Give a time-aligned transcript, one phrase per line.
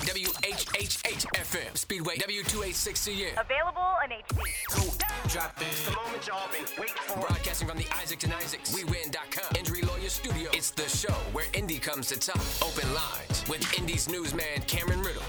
[0.00, 3.40] WHHH FM, Speedway W286CN.
[3.40, 5.32] Available on HD.
[5.32, 7.20] Drop It's the moment y'all been waiting for.
[7.20, 10.50] Broadcasting from the Isaacs and Isaacs, WeWin.com, Injury Lawyer Studio.
[10.52, 12.42] It's the show where Indy comes to talk.
[12.62, 15.22] Open lines with Indy's newsman Cameron Riddle.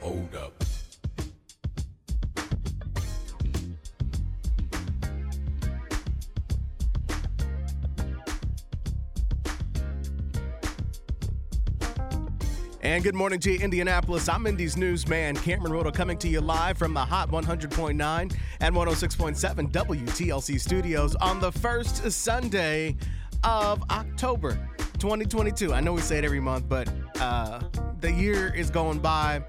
[0.00, 0.63] Hold up.
[12.84, 14.28] And good morning to Indianapolis.
[14.28, 19.72] I'm Indy's newsman Cameron Riddle coming to you live from the Hot 100.9 and 106.7
[19.72, 22.94] WTLC studios on the first Sunday
[23.42, 25.72] of October 2022.
[25.72, 27.62] I know we say it every month, but uh,
[28.00, 29.42] the year is going by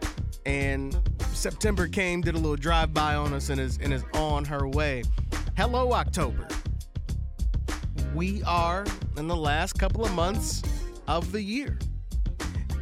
[0.46, 0.98] and
[1.34, 4.66] September came, did a little drive by on us, and is, and is on her
[4.66, 5.04] way.
[5.58, 6.48] Hello, October.
[8.14, 8.86] We are
[9.18, 10.64] in the last couple of months
[11.10, 11.78] of the year.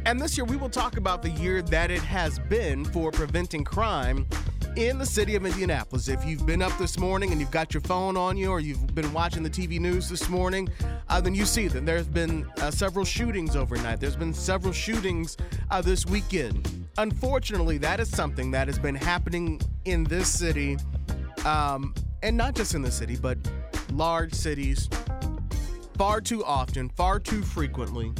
[0.06, 3.64] And this year, we will talk about the year that it has been for preventing
[3.64, 4.26] crime
[4.76, 6.08] in the city of Indianapolis.
[6.08, 8.94] If you've been up this morning and you've got your phone on you, or you've
[8.94, 10.68] been watching the TV news this morning,
[11.08, 13.98] uh, then you see that there's been uh, several shootings overnight.
[13.98, 15.38] There's been several shootings
[15.70, 16.86] uh, this weekend.
[16.98, 20.76] Unfortunately, that is something that has been happening in this city,
[21.46, 23.38] um, and not just in the city, but
[23.90, 24.90] large cities,
[25.96, 28.12] far too often, far too frequently.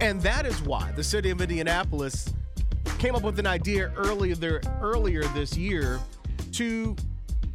[0.00, 2.32] And that is why the city of Indianapolis
[2.98, 6.00] came up with an idea earlier earlier this year
[6.52, 6.96] to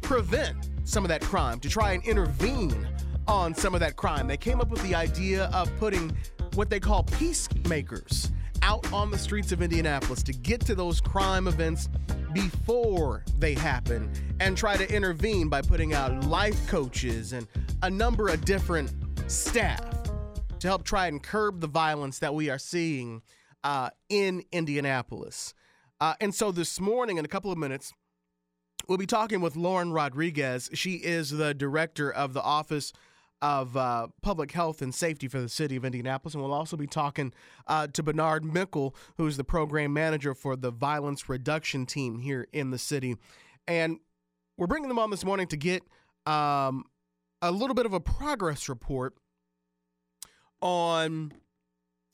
[0.00, 2.86] prevent some of that crime, to try and intervene
[3.26, 4.28] on some of that crime.
[4.28, 6.16] They came up with the idea of putting
[6.54, 8.30] what they call peacemakers
[8.62, 11.88] out on the streets of Indianapolis to get to those crime events
[12.32, 14.10] before they happen
[14.40, 17.46] and try to intervene by putting out life coaches and
[17.82, 18.92] a number of different
[19.26, 19.95] staff
[20.60, 23.22] to help try and curb the violence that we are seeing
[23.64, 25.54] uh, in Indianapolis.
[26.00, 27.92] Uh, and so this morning, in a couple of minutes,
[28.88, 30.70] we'll be talking with Lauren Rodriguez.
[30.72, 32.92] She is the director of the Office
[33.42, 36.34] of uh, Public Health and Safety for the city of Indianapolis.
[36.34, 37.32] And we'll also be talking
[37.66, 42.70] uh, to Bernard Mickle, who's the program manager for the violence reduction team here in
[42.70, 43.16] the city.
[43.66, 43.98] And
[44.56, 45.82] we're bringing them on this morning to get
[46.24, 46.84] um,
[47.42, 49.14] a little bit of a progress report
[50.66, 51.32] on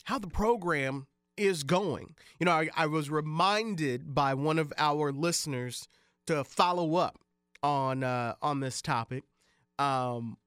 [0.03, 2.13] how the program is going.
[2.39, 5.87] You know, I, I, was reminded by one of our listeners
[6.27, 7.17] to follow up
[7.63, 9.23] on uh, on this topic.
[9.79, 10.37] Um,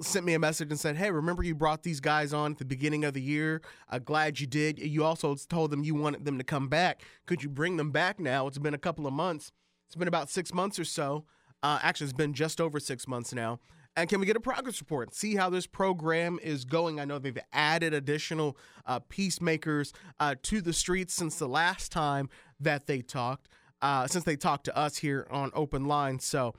[0.00, 2.64] sent me a message and said, "Hey, remember you brought these guys on at the
[2.64, 3.62] beginning of the year?
[3.88, 4.80] I'm glad you did.
[4.80, 7.02] You also told them you wanted them to come back.
[7.26, 8.48] Could you bring them back now?
[8.48, 9.52] It's been a couple of months.
[9.86, 11.26] It's been about six months or so.
[11.62, 13.60] Uh, actually, it's been just over six months now."
[13.96, 15.08] And can we get a progress report?
[15.08, 16.98] and See how this program is going.
[16.98, 22.30] I know they've added additional uh, peacemakers uh, to the streets since the last time
[22.58, 23.48] that they talked,
[23.82, 26.18] uh, since they talked to us here on Open Line.
[26.20, 26.54] So,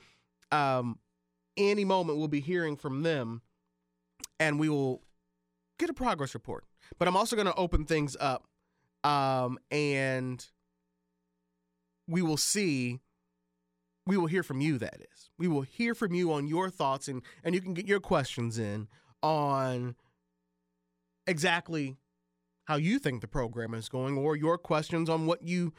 [0.51, 0.99] um,
[1.57, 3.41] any moment we'll be hearing from them,
[4.39, 5.01] and we will
[5.79, 6.65] get a progress report.
[6.99, 8.45] But I'm also going to open things up,
[9.03, 10.45] um, and
[12.07, 12.99] we will see
[14.05, 15.29] we will hear from you that is.
[15.37, 18.59] We will hear from you on your thoughts and and you can get your questions
[18.59, 18.87] in
[19.21, 19.95] on
[21.25, 21.95] exactly
[22.65, 25.73] how you think the program is going or your questions on what you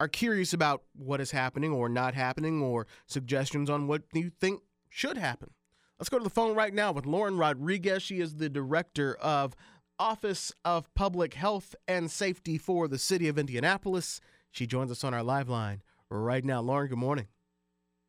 [0.00, 4.62] are curious about what is happening or not happening or suggestions on what you think
[4.88, 5.50] should happen.
[5.98, 8.02] Let's go to the phone right now with lauren rodriguez.
[8.02, 9.54] She is the director of
[9.98, 14.20] office of public health and safety for the city of indianapolis.
[14.50, 15.82] She joins us on our live line
[16.20, 16.60] right now.
[16.60, 17.26] Lauren, good morning.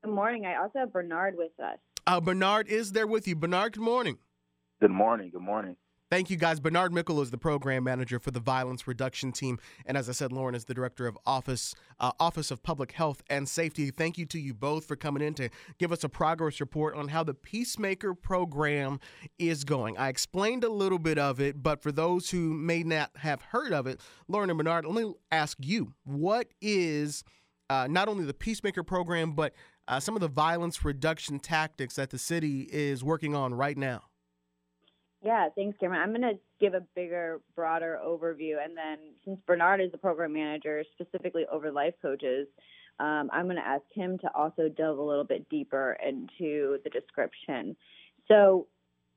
[0.04, 0.46] Good morning.
[0.46, 1.78] I also have Bernard with us.
[2.06, 3.36] Uh, Bernard is there with you.
[3.36, 4.18] Bernard, good morning.
[4.82, 5.30] Good morning.
[5.32, 5.78] Good morning.
[6.14, 6.60] Thank you, guys.
[6.60, 10.32] Bernard Mickle is the program manager for the violence reduction team, and as I said,
[10.32, 13.90] Lauren is the director of office uh, Office of Public Health and Safety.
[13.90, 15.50] Thank you to you both for coming in to
[15.80, 19.00] give us a progress report on how the Peacemaker program
[19.40, 19.98] is going.
[19.98, 23.74] I explained a little bit of it, but for those who may not have heard
[23.74, 27.24] of it, Lauren and Bernard, let me ask you: What is
[27.70, 29.54] uh, not only the Peacemaker program, but
[29.88, 34.04] uh, some of the violence reduction tactics that the city is working on right now?
[35.24, 36.02] Yeah, thanks, Cameron.
[36.02, 38.56] I'm going to give a bigger, broader overview.
[38.64, 42.48] And then, since Bernard is the program manager specifically over life coaches,
[43.00, 46.90] um, I'm going to ask him to also delve a little bit deeper into the
[46.92, 47.76] description.
[48.28, 48.68] So,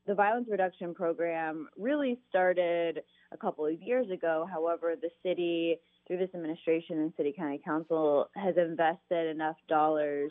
[0.06, 3.02] the violence reduction program really started
[3.32, 4.46] a couple of years ago.
[4.48, 10.31] However, the city, through this administration and city county council, has invested enough dollars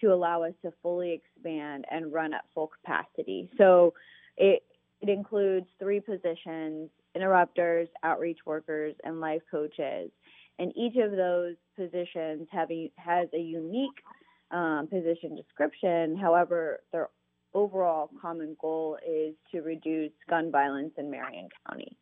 [0.00, 3.48] to allow us to fully expand and run at full capacity.
[3.58, 3.94] So,
[4.36, 4.62] it
[5.00, 10.10] it includes three positions interrupters, outreach workers, and life coaches.
[10.58, 14.02] And each of those positions have a, has a unique
[14.50, 16.16] um, position description.
[16.16, 17.08] However, their
[17.54, 21.96] overall common goal is to reduce gun violence in Marion County.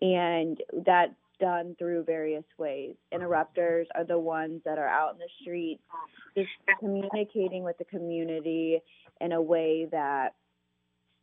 [0.00, 2.94] And that's done through various ways.
[3.12, 5.82] Interrupters are the ones that are out in the streets,
[6.36, 6.48] just
[6.80, 8.80] communicating with the community
[9.20, 10.34] in a way that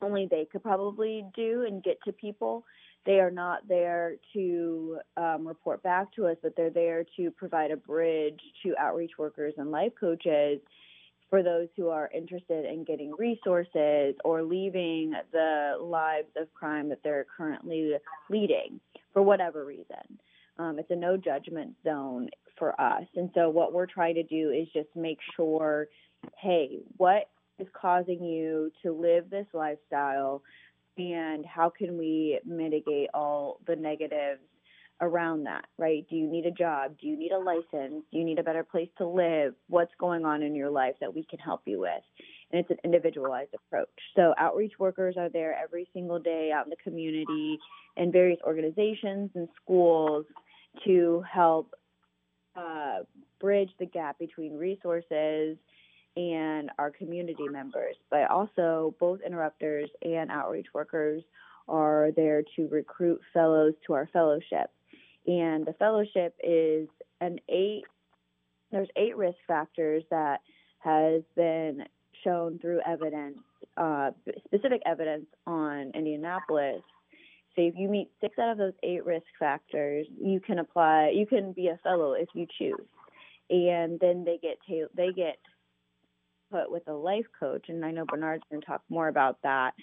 [0.02, 2.66] only they could probably do and get to people.
[3.06, 7.72] They are not there to um, report back to us, but they're there to provide
[7.72, 10.60] a bridge to outreach workers and life coaches
[11.30, 17.00] for those who are interested in getting resources or leaving the lives of crime that
[17.04, 17.94] they're currently
[18.30, 18.80] leading
[19.16, 20.20] for whatever reason.
[20.60, 22.30] Um, it's a no judgment zone
[22.60, 23.06] for us.
[23.16, 25.88] And so, what we're trying to do is just make sure
[26.42, 27.30] hey, what
[27.60, 30.42] is causing you to live this lifestyle?
[30.98, 34.42] And how can we mitigate all the negatives
[35.02, 36.06] around that, right?
[36.10, 36.96] Do you need a job?
[37.02, 38.04] Do you need a license?
[38.12, 39.54] Do you need a better place to live?
[39.68, 42.04] What's going on in your life that we can help you with?
[42.52, 43.90] And it's an individualized approach.
[44.16, 47.58] So, outreach workers are there every single day out in the community
[47.98, 50.26] and various organizations and schools
[50.86, 51.74] to help
[52.56, 53.00] uh,
[53.40, 55.58] bridge the gap between resources
[56.16, 57.96] and our community members.
[58.10, 61.24] But also, both interrupters and outreach workers
[61.68, 64.70] are there to recruit fellows to our fellowship
[65.28, 66.88] and the fellowship is
[67.22, 67.84] an eight
[68.72, 70.42] there's eight risk factors that
[70.80, 71.86] has been
[72.26, 73.38] shown through evidence
[73.78, 74.12] uh,
[74.46, 76.82] specific evidence on indianapolis.
[77.56, 81.26] So if you meet six out of those eight risk factors you can apply you
[81.26, 82.88] can be a fellow if you choose.
[83.50, 85.38] And then they get ta- they get
[86.52, 89.74] put with a life coach and i know bernard's going to talk more about that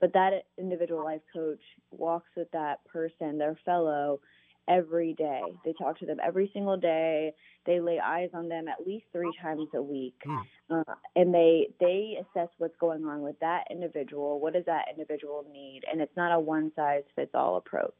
[0.00, 1.60] but that individual life coach
[1.90, 4.20] walks with that person their fellow
[4.68, 5.42] every day.
[5.64, 7.32] They talk to them every single day.
[7.66, 10.42] They lay eyes on them at least three times a week, mm.
[10.70, 14.40] uh, and they they assess what's going on with that individual.
[14.40, 15.82] What does that individual need?
[15.90, 17.94] And it's not a one size fits all approach.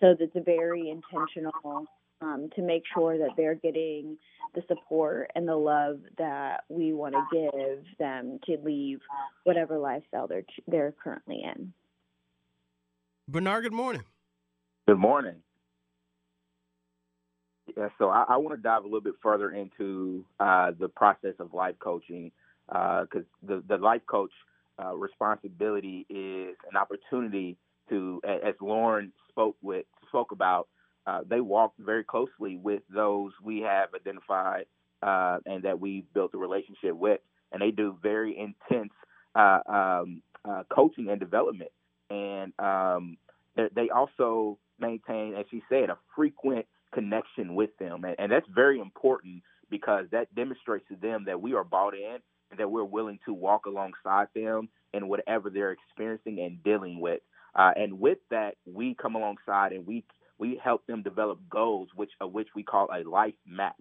[0.00, 1.86] So it's very intentional
[2.20, 4.16] um, to make sure that they're getting
[4.54, 9.00] the support and the love that we want to give them to leave
[9.44, 11.72] whatever lifestyle they're they're currently in.
[13.28, 14.04] Bernard, good morning.
[14.86, 15.42] Good morning.
[17.76, 21.34] Yeah, so I, I want to dive a little bit further into uh, the process
[21.40, 22.30] of life coaching
[22.68, 24.32] because uh, the, the life coach
[24.82, 27.56] uh, responsibility is an opportunity
[27.88, 30.68] to, as Lauren spoke with spoke about,
[31.06, 34.66] uh, they walk very closely with those we have identified
[35.02, 37.20] uh, and that we built a relationship with,
[37.52, 38.92] and they do very intense
[39.34, 40.22] uh, um,
[40.74, 41.70] coaching and development,
[42.10, 43.16] and um,
[43.56, 48.04] they also maintain, as she said, a frequent connection with them.
[48.04, 52.18] And, and that's very important because that demonstrates to them that we are bought in
[52.50, 57.20] and that we're willing to walk alongside them in whatever they're experiencing and dealing with.
[57.54, 60.04] Uh, and with that, we come alongside and we
[60.38, 63.74] we help them develop goals, which of which we call a life map.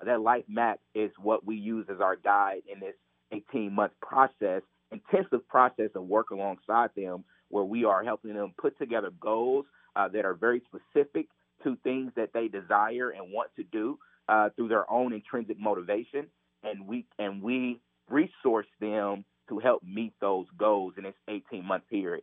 [0.00, 2.94] Uh, that life map is what we use as our guide in this
[3.32, 8.76] 18 month process, intensive process of work alongside them, where we are helping them put
[8.78, 11.28] together goals uh, that are very specific
[11.64, 16.26] to things that they desire and want to do uh, through their own intrinsic motivation,
[16.62, 21.84] and we and we resource them to help meet those goals in this 18 month
[21.88, 22.22] period.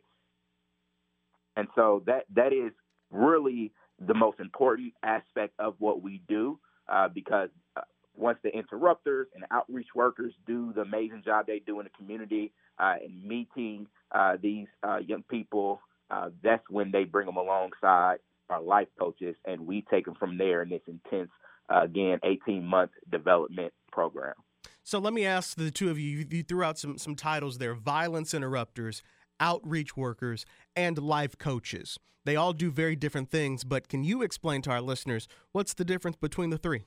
[1.56, 2.72] And so that that is
[3.10, 6.58] really the most important aspect of what we do
[6.88, 7.82] uh, because uh,
[8.14, 12.52] once the interrupters and outreach workers do the amazing job they do in the community
[12.78, 18.18] uh, and meeting uh, these uh, young people, uh, that's when they bring them alongside
[18.50, 21.30] our life coaches, and we take them from there in this intense,
[21.68, 24.34] uh, again, 18 month development program.
[24.82, 27.74] So let me ask the two of you, you threw out some, some titles there
[27.74, 29.02] violence interrupters,
[29.38, 31.98] outreach workers, and life coaches.
[32.24, 35.84] They all do very different things, but can you explain to our listeners what's the
[35.84, 36.84] difference between the three?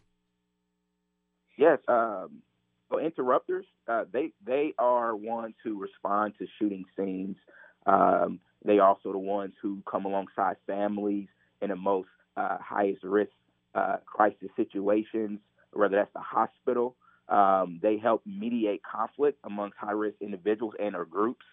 [1.58, 1.80] Yes.
[1.88, 2.42] Um,
[2.90, 7.38] so interrupters, uh, they they are ones who respond to shooting scenes.
[7.86, 11.28] Um, they also the ones who come alongside families
[11.62, 13.32] in the most uh, highest risk
[13.76, 15.40] uh, crisis situations,
[15.74, 16.96] whether that's the hospital.
[17.30, 21.46] Um, they help mediate conflict amongst high risk individuals and or groups.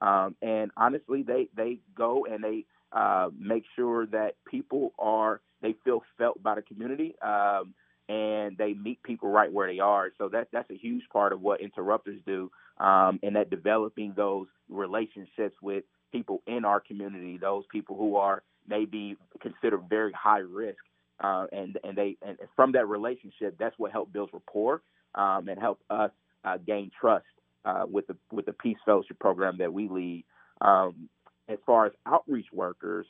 [0.00, 5.74] Um, and honestly, they, they go and they uh, make sure that people are, they
[5.84, 7.14] feel felt by the community.
[7.20, 7.74] Um,
[8.08, 10.10] and they meet people right where they are.
[10.18, 14.46] So that that's a huge part of what interrupters do, um, and that developing those
[14.68, 20.78] relationships with people in our community, those people who are maybe considered very high risk,
[21.22, 24.82] uh, and and they and from that relationship, that's what helped build rapport
[25.14, 26.10] um, and help us
[26.44, 27.24] uh, gain trust
[27.64, 30.24] uh, with the with the Peace Fellowship program that we lead.
[30.60, 31.08] Um,
[31.48, 33.06] as far as outreach workers,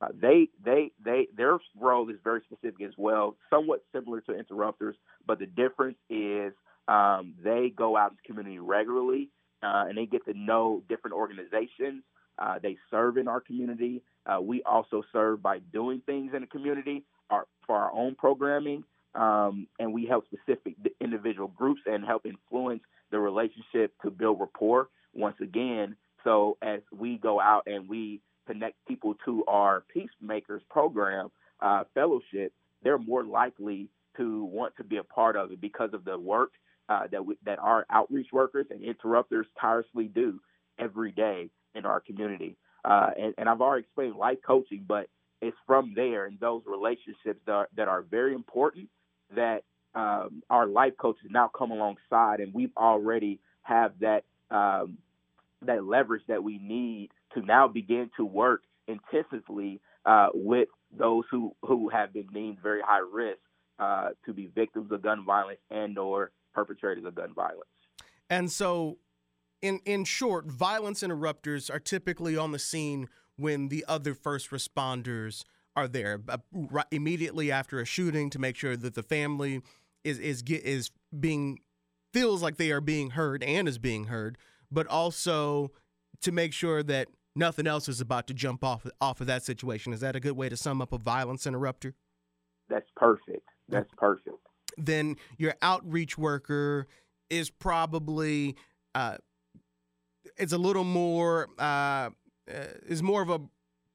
[0.00, 4.96] uh, they they they their role is very specific as well, somewhat similar to interrupters,
[5.26, 6.52] but the difference is
[6.88, 9.30] um, they go out in the community regularly
[9.64, 12.02] uh, and they get to know different organizations.
[12.38, 14.02] Uh, they serve in our community.
[14.26, 18.84] Uh, we also serve by doing things in the community our, for our own programming,
[19.14, 24.88] um, and we help specific individual groups and help influence the relationship to build rapport.
[25.14, 31.30] Once again, so as we go out and we connect people to our Peacemakers program
[31.60, 36.04] uh, fellowship, they're more likely to want to be a part of it because of
[36.04, 36.50] the work
[36.88, 40.40] uh, that we, that our outreach workers and interrupters tirelessly do
[40.78, 42.56] every day in our community.
[42.84, 45.08] Uh, and, and, I've already explained life coaching, but
[45.40, 48.88] it's from there and those relationships that are, that are very important
[49.34, 49.64] that
[49.94, 54.98] um, our life coaches now come alongside, and we've already have that um,
[55.62, 61.54] that leverage that we need to now begin to work intensively uh, with those who,
[61.62, 63.38] who have been deemed very high risk
[63.78, 67.64] uh, to be victims of gun violence and or perpetrators of gun violence.
[68.30, 68.98] And so,
[69.64, 75.42] in in short, violence interrupters are typically on the scene when the other first responders
[75.74, 79.62] are there uh, right, immediately after a shooting to make sure that the family
[80.04, 81.60] is is is being
[82.12, 84.36] feels like they are being heard and is being heard,
[84.70, 85.72] but also
[86.20, 89.94] to make sure that nothing else is about to jump off off of that situation.
[89.94, 91.94] Is that a good way to sum up a violence interrupter?
[92.68, 93.48] That's perfect.
[93.70, 94.36] That's perfect.
[94.76, 96.86] Then your outreach worker
[97.30, 98.56] is probably
[98.94, 99.16] uh,
[100.36, 102.10] it's a little more uh, uh
[102.86, 103.40] is more of a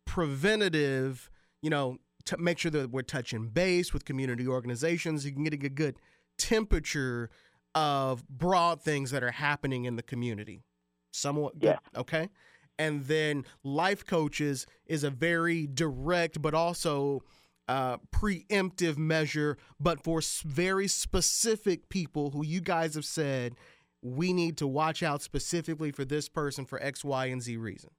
[0.05, 1.29] preventative.
[1.61, 5.25] You know, to make sure that we're touching base with community organizations.
[5.25, 5.95] You can get a good
[6.37, 7.29] temperature
[7.75, 10.63] of broad things that are happening in the community.
[11.11, 11.77] Somewhat good.
[11.93, 11.99] Yeah.
[11.99, 12.29] Okay.
[12.77, 17.23] And then life coaches is a very direct, but also
[17.67, 23.55] uh, preemptive measure, but for very specific people who you guys have said
[24.01, 27.91] we need to watch out specifically for this person for X, Y, and Z reason.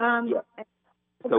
[0.00, 0.64] Um, yeah.
[1.22, 1.36] So, so,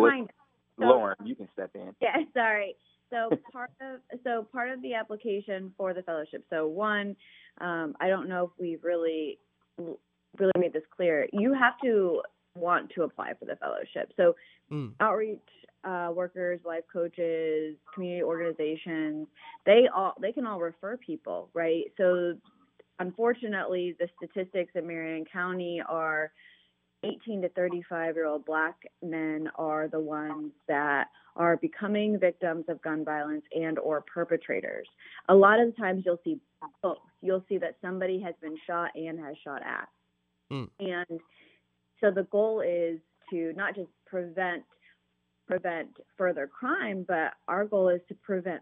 [0.78, 1.94] Lauren, you can step in.
[2.02, 2.76] Yeah, sorry.
[3.10, 6.44] So part of so part of the application for the fellowship.
[6.50, 7.16] So one,
[7.62, 9.40] um, I don't know if we've really
[9.78, 11.28] really made this clear.
[11.32, 12.22] You have to
[12.56, 14.14] want to apply for the fellowship.
[14.18, 14.36] So
[14.72, 14.94] mm.
[15.00, 15.40] outreach
[15.84, 19.28] uh, workers, life coaches, community organizations,
[19.66, 21.84] they all they can all refer people, right?
[21.98, 22.36] So
[23.00, 26.32] unfortunately, the statistics in Marion County are
[27.04, 32.82] 18 to 35 year old black men are the ones that are becoming victims of
[32.82, 34.88] gun violence and or perpetrators.
[35.30, 36.40] A lot of the times you'll see
[36.82, 37.00] both.
[37.22, 39.90] You'll see that somebody has been shot and has shot at.
[40.52, 40.70] Mm.
[40.80, 41.20] And
[42.00, 43.00] so the goal is
[43.32, 44.64] to not just prevent
[45.48, 48.62] prevent further crime, but our goal is to prevent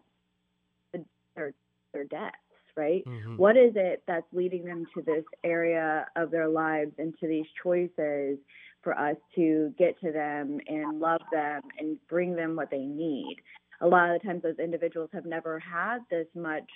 [1.36, 1.54] their
[1.94, 2.36] their deaths,
[2.76, 3.04] right?
[3.06, 3.38] Mm-hmm.
[3.38, 7.46] What is it that's leading them to this area of their lives and to these
[7.62, 8.38] choices
[8.84, 13.38] for us to get to them and love them and bring them what they need?
[13.82, 16.70] A lot of the times, those individuals have never had this much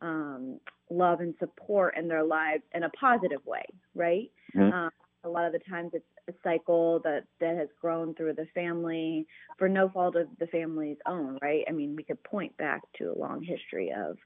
[0.00, 0.58] um,
[0.90, 3.64] love and support in their lives in a positive way,
[3.94, 4.30] right?
[4.56, 4.72] Mm-hmm.
[4.72, 4.90] Um,
[5.24, 9.26] a lot of the times it's a cycle that that has grown through the family
[9.58, 13.12] for no fault of the family's own right i mean we could point back to
[13.12, 14.16] a long history of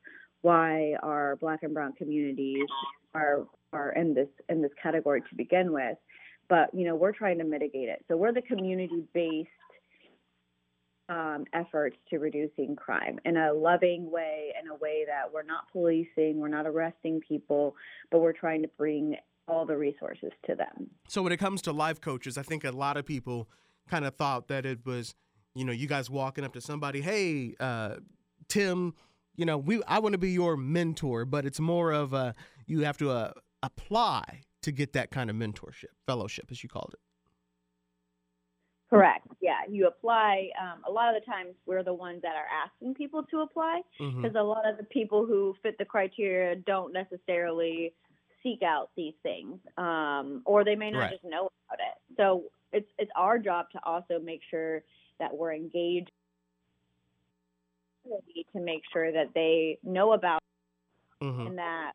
[0.43, 2.67] why our black and brown communities
[3.15, 5.97] are are in this in this category to begin with
[6.49, 9.49] but you know we're trying to mitigate it so we're the community based
[11.09, 15.71] um, efforts to reducing crime in a loving way, in a way that we're not
[15.71, 17.75] policing, we're not arresting people,
[18.11, 19.17] but we're trying to bring
[19.49, 20.89] all the resources to them.
[21.09, 23.49] So when it comes to life coaches, I think a lot of people
[23.91, 25.15] kind of thought that it was,
[25.55, 27.97] you know, you guys walking up to somebody, hey, uh,
[28.49, 28.95] Tim,
[29.37, 32.35] you know, we I want to be your mentor, but it's more of a
[32.67, 36.91] you have to uh, apply to get that kind of mentorship, fellowship, as you called
[36.95, 37.01] it.
[38.91, 39.27] Correct.
[39.41, 40.51] Yeah, you apply.
[40.61, 43.81] Um, a lot of the times, we're the ones that are asking people to apply
[43.99, 44.37] because mm-hmm.
[44.37, 47.95] a lot of the people who fit the criteria don't necessarily
[48.43, 51.11] seek out these things, um, or they may not right.
[51.13, 52.17] just know about it.
[52.19, 54.83] So it's it's our job to also make sure
[55.19, 56.11] that we're engaged
[58.05, 60.41] to make sure that they know about
[61.23, 61.47] mm-hmm.
[61.47, 61.93] and that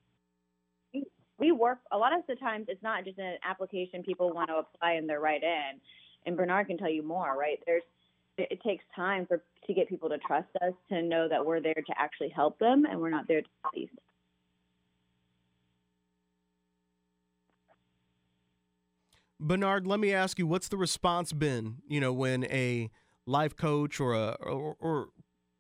[1.40, 4.56] we work a lot of the times it's not just an application people want to
[4.56, 5.80] apply and they're right in
[6.26, 7.84] and bernard can tell you more right there's
[8.38, 11.62] it, it takes time for to get people to trust us to know that we're
[11.62, 13.90] there to actually help them and we're not there to police
[19.40, 21.78] Bernard, let me ask you, what's the response been?
[21.88, 22.90] You know, when a
[23.28, 25.10] life coach or a or, or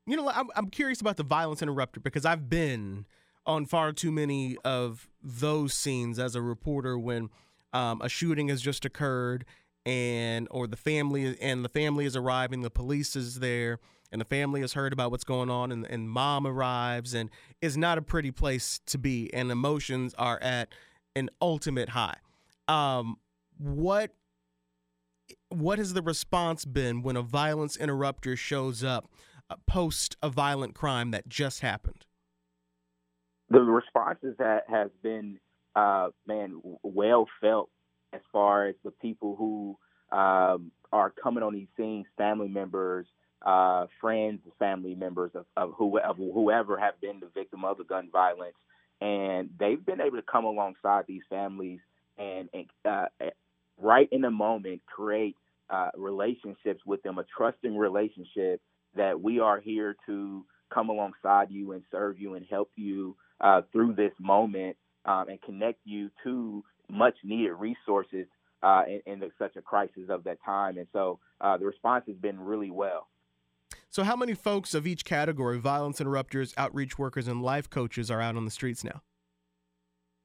[0.07, 3.05] you know, I'm, I'm curious about the violence interrupter because I've been
[3.45, 7.29] on far too many of those scenes as a reporter when
[7.73, 9.45] um, a shooting has just occurred
[9.85, 13.79] and or the family and the family is arriving, the police is there,
[14.11, 17.29] and the family has heard about what's going on, and, and mom arrives, and
[17.61, 20.69] it's not a pretty place to be, and emotions are at
[21.15, 22.17] an ultimate high.
[22.67, 23.17] Um,
[23.57, 24.11] what
[25.49, 29.09] what has the response been when a violence interrupter shows up
[29.67, 32.05] post a violent crime that just happened?
[33.49, 35.39] The responses that has been,
[35.75, 37.69] uh, man, well felt
[38.13, 39.77] as far as the people who
[40.15, 43.05] um, are coming on these scenes, family members,
[43.45, 47.83] uh, friends, family members of, of, who, of whoever have been the victim of the
[47.83, 48.55] gun violence,
[48.99, 51.79] and they've been able to come alongside these families
[52.17, 53.05] and, and uh,
[53.77, 55.35] right in the moment create
[55.69, 58.61] uh, relationships with them, a trusting relationship
[58.95, 63.61] that we are here to come alongside you and serve you and help you uh,
[63.71, 64.75] through this moment
[65.05, 68.27] um, and connect you to much needed resources
[68.63, 70.77] uh, in, in the, such a crisis of that time.
[70.77, 73.07] And so uh, the response has been really well.
[73.89, 78.21] So, how many folks of each category violence interrupters, outreach workers, and life coaches are
[78.21, 79.01] out on the streets now?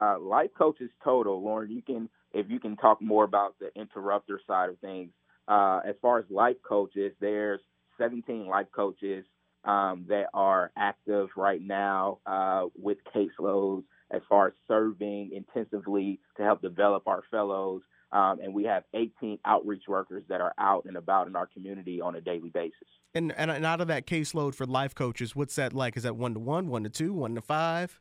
[0.00, 4.40] Uh, life coaches total, Lauren, you can if you can talk more about the interrupter
[4.46, 5.10] side of things.
[5.46, 7.60] Uh, as far as life coaches, there's
[8.02, 9.24] 17 life coaches
[9.64, 16.42] um, that are active right now uh, with caseloads as far as serving intensively to
[16.42, 17.82] help develop our fellows.
[18.12, 22.00] Um, and we have 18 outreach workers that are out and about in our community
[22.00, 22.88] on a daily basis.
[23.14, 25.96] And, and, and out of that caseload for life coaches, what's that like?
[25.96, 27.98] Is that one to one, one to two, one to five?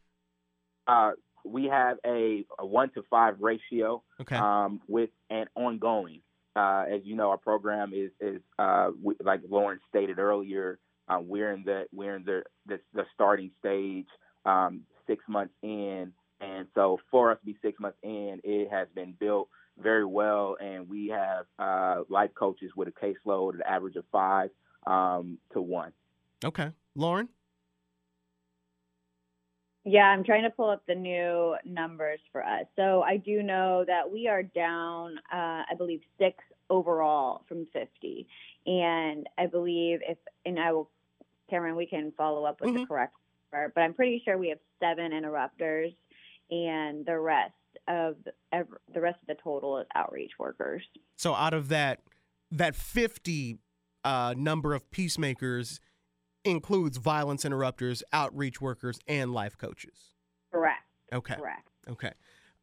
[0.85, 1.11] Uh,
[1.45, 4.35] we have a, a one to five ratio okay.
[4.35, 6.21] um, with an ongoing.
[6.55, 10.79] Uh, as you know, our program is is uh, we, like Lauren stated earlier.
[11.07, 14.07] Uh, we're in the we're in the the, the starting stage,
[14.45, 16.11] um, six months in,
[16.41, 20.57] and so for us to be six months in, it has been built very well,
[20.59, 24.49] and we have uh, life coaches with a caseload, an average of five
[24.85, 25.93] um, to one.
[26.43, 27.29] Okay, Lauren.
[29.83, 32.65] Yeah, I'm trying to pull up the new numbers for us.
[32.75, 36.37] So I do know that we are down, uh, I believe, six
[36.69, 38.27] overall from 50.
[38.67, 40.89] And I believe if, and I will,
[41.49, 42.81] Cameron, we can follow up with mm-hmm.
[42.81, 43.15] the correct
[43.51, 45.91] number, but I'm pretty sure we have seven interrupters
[46.51, 47.53] and the rest
[47.87, 48.17] of
[48.51, 50.83] the rest of the total is outreach workers.
[51.15, 52.01] So out of that,
[52.51, 53.57] that 50
[54.03, 55.79] uh, number of peacemakers,
[56.43, 60.15] includes violence interrupters, outreach workers, and life coaches.
[60.51, 60.83] Correct.
[61.13, 61.35] Okay.
[61.35, 61.69] Correct.
[61.89, 62.11] Okay.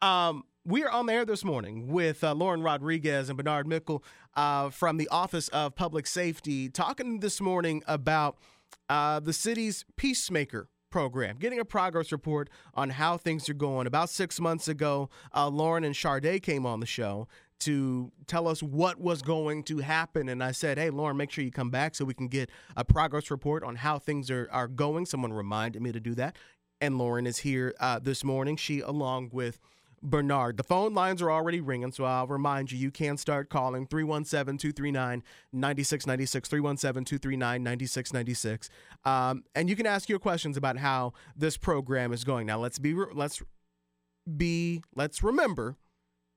[0.01, 4.05] Um, we are on the air this morning with uh, Lauren Rodriguez and Bernard Mickle
[4.37, 8.37] uh, from the Office of Public Safety, talking this morning about
[8.89, 13.87] uh, the city's Peacemaker program, getting a progress report on how things are going.
[13.87, 17.29] About six months ago, uh, Lauren and Charday came on the show
[17.61, 20.29] to tell us what was going to happen.
[20.29, 22.85] And I said, hey, Lauren, make sure you come back so we can get a
[22.85, 25.07] progress report on how things are, are going.
[25.07, 26.37] Someone reminded me to do that.
[26.81, 28.57] And Lauren is here uh, this morning.
[28.57, 29.59] She, along with
[30.03, 30.57] Bernard.
[30.57, 34.59] The phone lines are already ringing, so I'll remind you, you can start calling 317
[34.59, 38.71] 239 9696, 317 239 9696.
[39.05, 42.47] Um, and you can ask your questions about how this program is going.
[42.47, 43.43] Now, let's be, let's
[44.37, 45.77] be, let's remember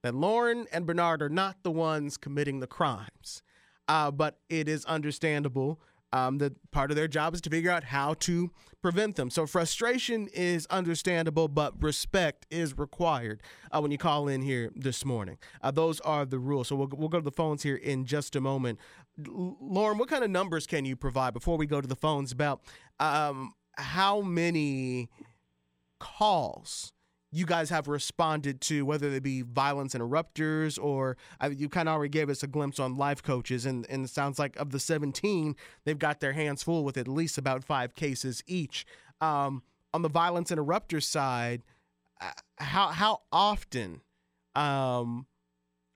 [0.03, 3.43] that Lauren and Bernard are not the ones committing the crimes.
[3.87, 5.79] Uh, but it is understandable
[6.13, 9.29] um, that part of their job is to figure out how to prevent them.
[9.29, 15.05] So frustration is understandable, but respect is required uh, when you call in here this
[15.05, 15.37] morning.
[15.61, 16.67] Uh, those are the rules.
[16.67, 18.79] So we'll, we'll go to the phones here in just a moment.
[19.25, 22.31] L- Lauren, what kind of numbers can you provide before we go to the phones
[22.31, 22.61] about
[22.99, 25.09] um, how many
[25.99, 26.91] calls?
[27.31, 31.95] You guys have responded to, whether they be violence interrupters or uh, you kind of
[31.95, 33.65] already gave us a glimpse on life coaches.
[33.65, 37.07] And, and it sounds like of the 17, they've got their hands full with at
[37.07, 38.85] least about five cases each.
[39.21, 39.63] Um,
[39.93, 41.63] on the violence interrupter side,
[42.19, 44.01] uh, how, how often
[44.55, 45.25] um,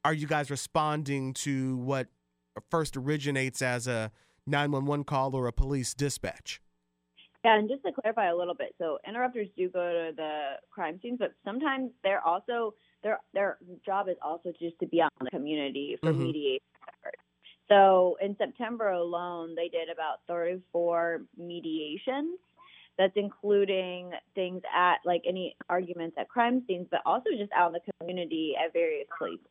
[0.06, 2.08] are you guys responding to what
[2.72, 4.12] first originates as a
[4.48, 6.62] 911 call or a police dispatch?
[7.46, 11.00] Yeah, and just to clarify a little bit, so interrupters do go to the crime
[11.00, 15.26] scenes, but sometimes they're also their their job is also just to be out in
[15.26, 16.24] the community for Mhm.
[16.24, 17.22] mediation efforts.
[17.68, 22.40] So in September alone, they did about 34 mediations.
[22.98, 27.74] That's including things at like any arguments at crime scenes, but also just out in
[27.74, 29.46] the community at various places.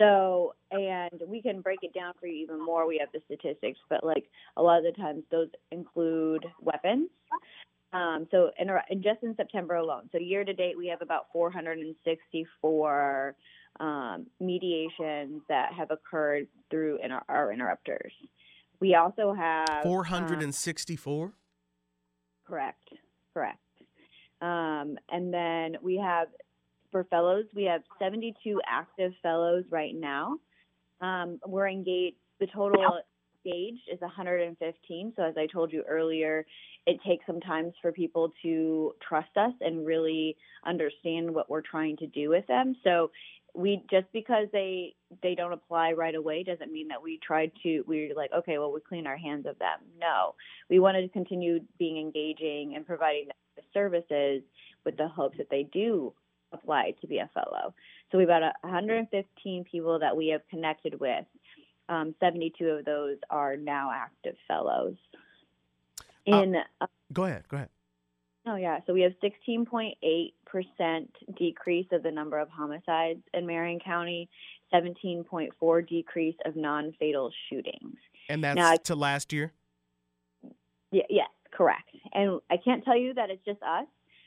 [0.00, 2.88] So, and we can break it down for you even more.
[2.88, 4.24] We have the statistics, but like
[4.56, 7.10] a lot of the times those include weapons.
[7.92, 11.26] Um, so, in, in just in September alone, so year to date, we have about
[11.34, 13.34] 464
[13.78, 18.12] um, mediations that have occurred through inter- our interrupters.
[18.80, 19.98] We also have 464.
[19.98, 21.34] um, hundred and sixty-four.
[22.46, 22.88] Correct.
[23.34, 23.58] Correct.
[24.40, 26.28] Um, and then we have
[26.90, 30.36] for fellows, we have 72 active fellows right now.
[31.00, 32.16] Um, we're engaged.
[32.40, 33.00] The total
[33.44, 35.12] engaged is 115.
[35.16, 36.46] So as I told you earlier,
[36.86, 41.96] it takes some time for people to trust us and really understand what we're trying
[41.98, 42.76] to do with them.
[42.84, 43.10] So
[43.54, 47.82] we just because they they don't apply right away doesn't mean that we tried to
[47.86, 50.34] we're like okay well we clean our hands of them no
[50.68, 53.28] we wanted to continue being engaging and providing
[53.74, 54.42] services
[54.84, 56.12] with the hopes that they do
[56.52, 57.74] apply to be a fellow
[58.10, 61.24] so we've got 115 people that we have connected with
[61.88, 64.96] um, 72 of those are now active fellows
[66.26, 67.44] in uh, Go ahead.
[67.48, 67.68] Go ahead.
[68.46, 73.78] Oh yeah, so we have 16.8 percent decrease of the number of homicides in Marion
[73.84, 74.28] County,
[74.72, 77.96] 17.4 decrease of non-fatal shootings.
[78.28, 79.52] And that's Now, to last year.
[80.90, 81.90] Y- yes, correct.
[82.14, 83.86] And I can't tell you that it's just us,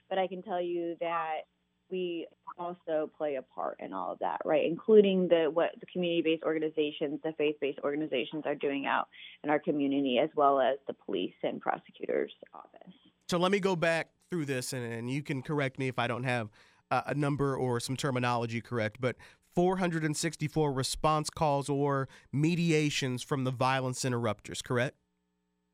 [0.09, 1.41] but I can tell you that
[1.89, 4.65] we also play a part in all of that, right?
[4.65, 9.07] Including the what the community-based organizations, the faith-based organizations are doing out
[9.43, 12.93] in our community, as well as the police and prosecutors' office.
[13.29, 16.07] So let me go back through this, and, and you can correct me if I
[16.07, 16.49] don't have
[16.91, 18.97] uh, a number or some terminology correct.
[18.99, 19.15] But
[19.55, 24.95] 464 response calls or mediations from the violence interrupters, correct?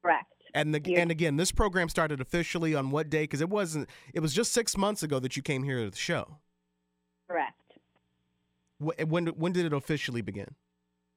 [0.02, 0.34] Correct.
[0.54, 1.00] And the, Yeah.
[1.02, 3.24] and again, this program started officially on what day?
[3.24, 3.90] Because it wasn't.
[4.14, 6.38] It was just six months ago that you came here to the show.
[7.28, 7.54] Correct.
[8.80, 10.56] When when did it officially begin?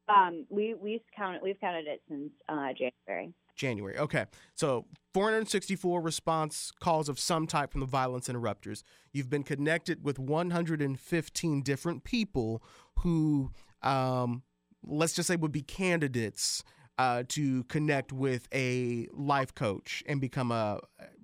[0.08, 3.32] Um, we we've counted we've counted it since uh, January.
[3.54, 3.98] January.
[3.98, 4.26] Okay.
[4.54, 8.82] So 464 response calls of some type from the violence interrupters.
[9.12, 12.62] You've been connected with 115 different people
[13.00, 14.42] who, um,
[14.82, 16.64] let's just say, would be candidates
[16.98, 20.80] uh, to connect with a life coach and become a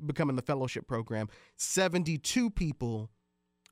[0.06, 1.28] become in the fellowship program.
[1.56, 3.10] 72 people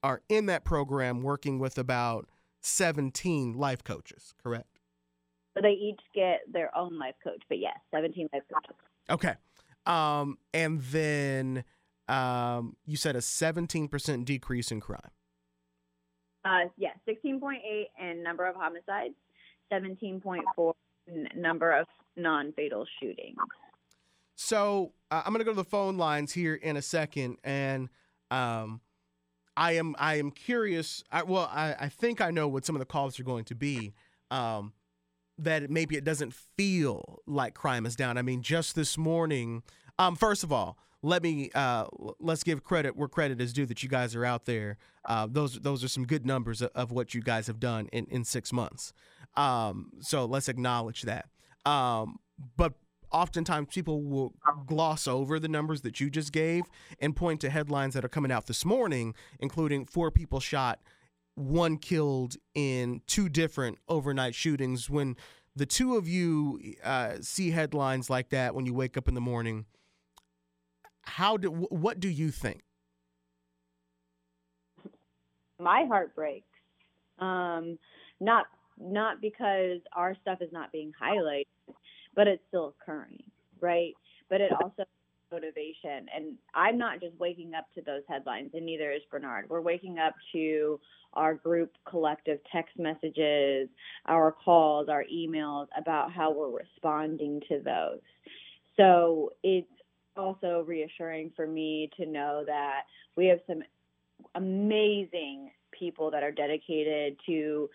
[0.03, 2.29] are in that program working with about
[2.61, 4.35] 17 life coaches.
[4.43, 4.81] Correct.
[5.57, 8.77] So they each get their own life coach, but yes, 17 life coaches.
[9.09, 9.35] Okay.
[9.87, 11.65] Um, and then
[12.09, 15.11] um, you said a 17% decrease in crime.
[16.45, 17.57] Uh, yes, 16.8
[17.99, 19.15] in number of homicides,
[19.73, 20.73] 17.4
[21.07, 23.37] in number of non-fatal shootings.
[24.35, 27.89] So uh, I'm going to go to the phone lines here in a second, and
[28.31, 28.81] um,
[29.57, 31.03] I am I am curious.
[31.11, 33.55] I, well, I, I think I know what some of the calls are going to
[33.55, 33.95] be.
[34.31, 34.73] Um,
[35.39, 38.17] that maybe it doesn't feel like crime is down.
[38.17, 39.63] I mean, just this morning.
[39.99, 41.87] Um, first of all, let me uh,
[42.19, 44.77] let's give credit where credit is due that you guys are out there.
[45.05, 48.07] Uh, those those are some good numbers of, of what you guys have done in,
[48.07, 48.93] in six months.
[49.37, 51.29] Um, so let's acknowledge that.
[51.65, 52.19] Um,
[52.57, 52.75] but
[53.13, 54.35] oftentimes people will
[54.67, 56.65] gloss over the numbers that you just gave
[57.01, 60.81] and point to headlines that are coming out this morning, including four people shot,
[61.35, 64.91] one killed in two different overnight shootings.
[64.91, 65.17] When
[65.55, 69.21] the two of you uh, see headlines like that when you wake up in the
[69.21, 69.67] morning,
[71.07, 72.63] how do what do you think?
[75.59, 76.47] My heart breaks.
[77.19, 77.79] Um,
[78.21, 78.47] not
[78.79, 81.47] not because our stuff is not being highlighted,
[82.15, 83.23] but it's still occurring,
[83.61, 83.95] right?
[84.29, 84.85] But it also
[85.33, 89.61] motivation and i'm not just waking up to those headlines and neither is bernard we're
[89.61, 90.79] waking up to
[91.15, 93.69] our group collective text messages
[94.07, 97.99] our calls our emails about how we're responding to those
[98.77, 99.67] so it's
[100.17, 102.83] also reassuring for me to know that
[103.17, 103.63] we have some
[104.35, 107.69] amazing people that are dedicated to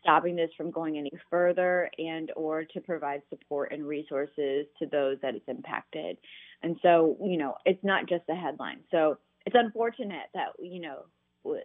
[0.00, 5.16] stopping this from going any further and or to provide support and resources to those
[5.22, 6.16] that it's impacted
[6.62, 8.80] and so, you know, it's not just the headline.
[8.90, 11.04] So it's unfortunate that, you know,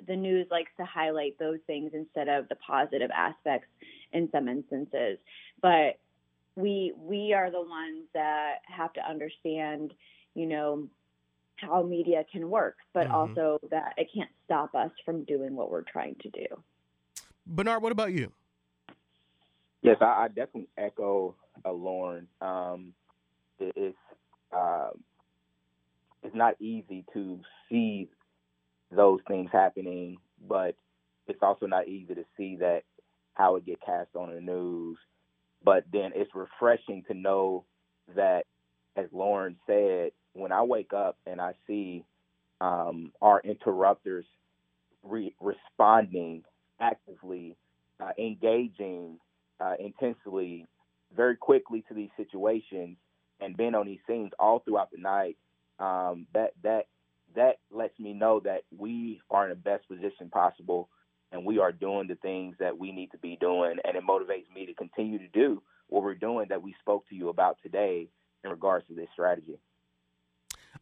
[0.07, 3.67] the news likes to highlight those things instead of the positive aspects
[4.13, 5.17] in some instances.
[5.61, 5.99] But
[6.55, 9.93] we we are the ones that have to understand,
[10.35, 10.87] you know,
[11.57, 13.13] how media can work, but Mhm.
[13.13, 16.63] also that it can't stop us from doing what we're trying to do.
[17.45, 18.31] Bernard, what about you?
[19.81, 22.27] Yes, I, I definitely echo uh, Lauren.
[22.41, 22.93] Um,
[23.59, 23.97] it, it's
[24.51, 24.91] uh,
[26.23, 28.09] it's not easy to see
[28.91, 30.17] those things happening,
[30.47, 30.75] but
[31.27, 32.83] it's also not easy to see that
[33.33, 34.97] how it get cast on the news.
[35.63, 37.65] But then it's refreshing to know
[38.15, 38.45] that,
[38.95, 42.05] as Lauren said, when I wake up and I see
[42.61, 44.25] um, our interrupters
[45.03, 46.43] re- responding
[46.79, 47.55] actively,
[47.99, 49.19] uh, engaging
[49.59, 50.67] uh, intensely,
[51.15, 52.97] very quickly to these situations,
[53.39, 55.37] and being on these scenes all throughout the night,
[55.79, 56.87] um, that that
[57.35, 60.89] that lets me know that we are in the best position possible,
[61.31, 64.53] and we are doing the things that we need to be doing, and it motivates
[64.55, 68.07] me to continue to do what we're doing that we spoke to you about today
[68.43, 69.57] in regards to this strategy.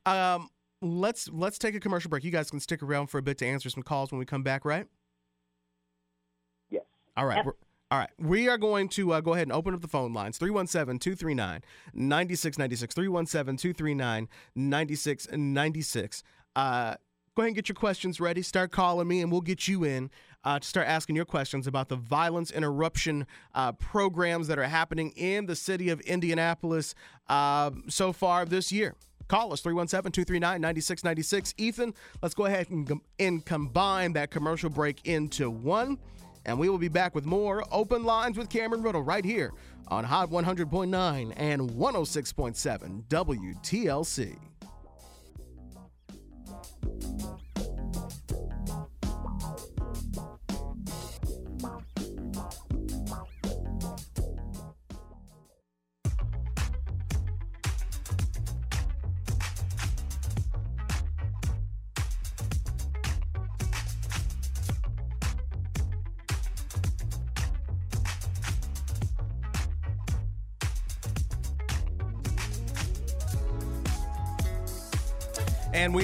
[0.06, 0.50] Um,
[0.82, 2.24] let's let's take a commercial break.
[2.24, 4.44] You guys can stick around for a bit to answer some calls when we come
[4.44, 4.88] back, right?
[6.70, 6.84] Yes.
[7.18, 7.38] All right.
[7.38, 7.46] Yep.
[7.46, 7.58] we're-
[7.92, 8.10] All right.
[8.18, 11.62] We are going to uh, go ahead and open up the phone lines 317 239
[11.94, 12.94] 9696.
[12.96, 16.24] 317 239 9696.
[16.56, 16.96] Uh,
[17.34, 18.42] Go ahead and get your questions ready.
[18.42, 20.12] Start calling me, and we'll get you in
[20.44, 25.12] uh, to start asking your questions about the violence interruption uh, programs that are happening
[25.16, 26.94] in the city of Indianapolis
[27.30, 28.96] uh, so far this year.
[29.32, 31.54] Call us 317 239 9696.
[31.58, 35.98] Ethan, let's go ahead and, and combine that commercial break into one.
[36.46, 39.54] And we will be back with more open lines with Cameron Riddle right here
[39.88, 44.51] on Hot 100.9 and 106.7 WTLC.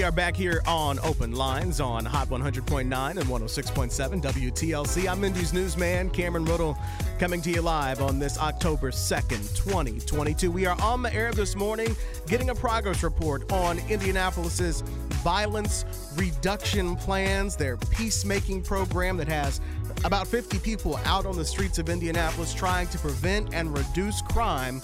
[0.07, 5.05] Are back here on Open Lines on Hot 100.9 and 106.7 WTLC.
[5.05, 6.77] I'm Indy's newsman, Cameron Riddle,
[7.19, 10.49] coming to you live on this October 2nd, 2022.
[10.49, 11.93] We are on the air this morning
[12.25, 14.79] getting a progress report on Indianapolis's
[15.25, 15.83] violence
[16.15, 19.59] reduction plans, their peacemaking program that has
[20.05, 24.79] about 50 people out on the streets of Indianapolis trying to prevent and reduce crime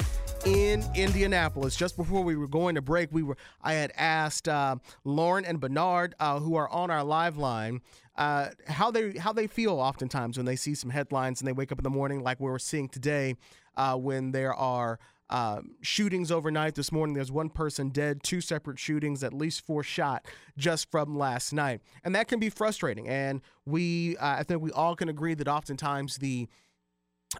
[0.46, 1.76] in Indianapolis.
[1.76, 5.60] Just before we were going to break, we were I had asked uh, Lauren and
[5.60, 7.82] Bernard, uh, who are on our live line,
[8.18, 11.72] uh, how they how they feel oftentimes when they see some headlines and they wake
[11.72, 13.36] up in the morning like we were seeing today,
[13.76, 15.00] uh, when there are.
[15.30, 17.16] Uh, shootings overnight this morning.
[17.16, 20.28] There's one person dead, two separate shootings, at least four shot
[20.58, 21.82] just from last night.
[22.04, 23.08] And that can be frustrating.
[23.08, 26.50] And we, uh, I think we all can agree that oftentimes the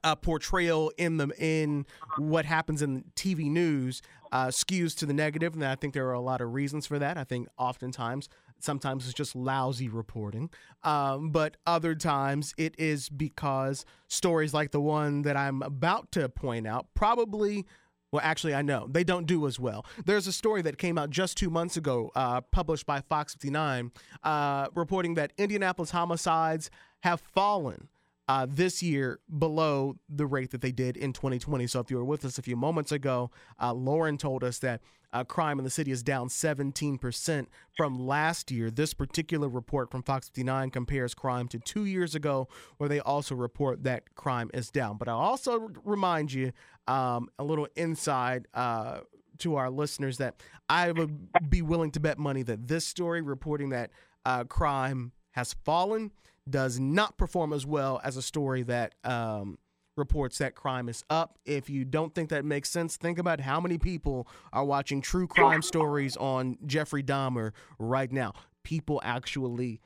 [0.04, 1.86] uh, portrayal in the in
[2.18, 4.02] what happens in TV news
[4.34, 6.98] uh, skews to the negative, and I think there are a lot of reasons for
[6.98, 7.18] that.
[7.20, 8.30] I think oftentimes,
[8.60, 10.50] sometimes it's just lousy reporting,
[10.82, 16.28] um, but other times it is because stories like the one that I'm about to
[16.30, 17.66] point out probably.
[18.12, 19.86] Well, actually, I know they don't do as well.
[20.06, 23.92] There's a story that came out just two months ago, uh, published by Fox 59,
[24.24, 26.70] uh, reporting that Indianapolis homicides
[27.02, 27.90] have fallen
[28.28, 31.68] uh, this year below the rate that they did in 2020.
[31.68, 33.32] So if you were with us a few moments ago,
[33.62, 34.82] uh, Lauren told us that
[35.12, 38.72] uh, crime in the city is down 17% from last year.
[38.72, 43.36] This particular report from Fox 59 compares crime to two years ago, where they also
[43.36, 44.98] report that crime is down.
[44.98, 46.52] But I'll also remind you
[46.88, 48.48] um, a little inside.
[48.54, 49.00] Uh,
[49.40, 50.36] to our listeners, that
[50.70, 53.90] I would be willing to bet money that this story reporting that
[54.26, 56.12] uh, crime has fallen
[56.50, 59.58] does not perform as well as a story that um,
[59.96, 61.38] reports that crime is up.
[61.46, 65.28] If you don't think that makes sense, think about how many people are watching true
[65.28, 68.34] crime stories on Jeffrey Dahmer right now.
[68.64, 69.82] People actually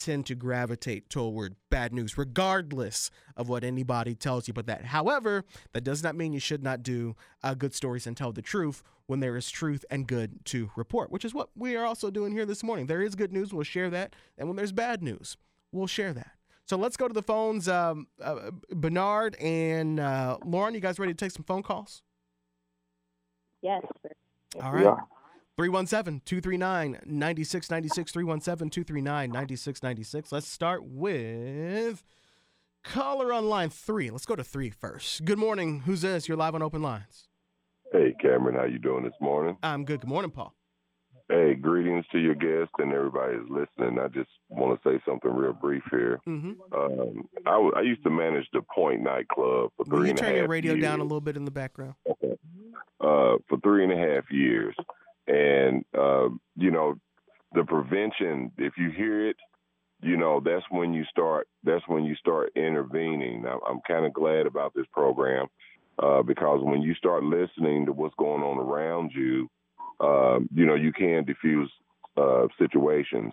[0.00, 4.84] tend to gravitate toward bad news, regardless of what anybody tells you about that.
[4.86, 8.42] However, that does not mean you should not do uh, good stories and tell the
[8.42, 12.10] truth when there is truth and good to report, which is what we are also
[12.10, 12.86] doing here this morning.
[12.86, 14.14] There is good news, we'll share that.
[14.36, 15.36] And when there's bad news,
[15.74, 16.30] we'll share that.
[16.66, 17.68] So let's go to the phones.
[17.68, 22.02] Um, uh, Bernard and uh, Lauren, you guys ready to take some phone calls?
[23.60, 23.82] Yes.
[24.62, 24.86] All We right.
[24.86, 25.06] are.
[25.56, 28.12] 317 239 9696.
[28.12, 30.32] 317 239 9696.
[30.32, 32.02] Let's start with
[32.82, 34.10] caller on line three.
[34.10, 35.24] Let's go to three first.
[35.24, 35.80] Good morning.
[35.80, 36.28] Who's this?
[36.28, 37.28] You're live on Open Lines.
[37.92, 39.56] Hey Cameron, how you doing this morning?
[39.62, 40.00] I'm good.
[40.00, 40.52] Good morning, Paul.
[41.30, 43.98] Hey, greetings to your guest and everybody who's listening.
[43.98, 46.20] I just want to say something real brief here.
[46.28, 46.74] Mm-hmm.
[46.74, 50.48] Um, I, w- I used to manage the Point nightclub for Will you turn your
[50.48, 50.82] radio years.
[50.82, 51.94] down a little bit in the background?
[52.08, 52.36] Okay.
[53.00, 54.74] Uh, for three and a half years,
[55.26, 56.94] and uh, you know,
[57.54, 58.52] the prevention.
[58.58, 59.36] If you hear it,
[60.02, 61.48] you know that's when you start.
[61.64, 63.46] That's when you start intervening.
[63.46, 65.46] I'm, I'm kind of glad about this program
[66.02, 69.48] uh, because when you start listening to what's going on around you,
[70.00, 71.70] um, you know you can diffuse
[72.16, 73.32] uh, situations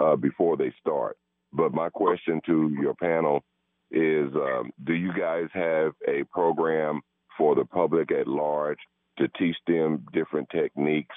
[0.00, 1.16] uh, before they start.
[1.52, 3.42] But my question to your panel
[3.90, 7.00] is: um, Do you guys have a program
[7.36, 8.78] for the public at large
[9.18, 11.16] to teach them different techniques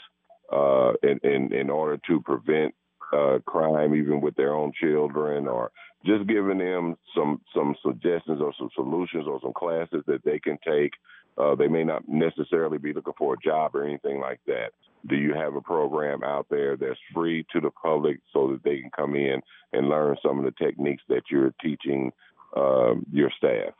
[0.51, 2.73] uh, in, in in order to prevent
[3.11, 5.71] uh, crime, even with their own children, or
[6.05, 10.57] just giving them some some suggestions or some solutions or some classes that they can
[10.65, 10.93] take.
[11.37, 14.71] Uh, they may not necessarily be looking for a job or anything like that.
[15.07, 18.79] Do you have a program out there that's free to the public so that they
[18.79, 19.41] can come in
[19.73, 22.11] and learn some of the techniques that you're teaching
[22.55, 23.73] um, your staff?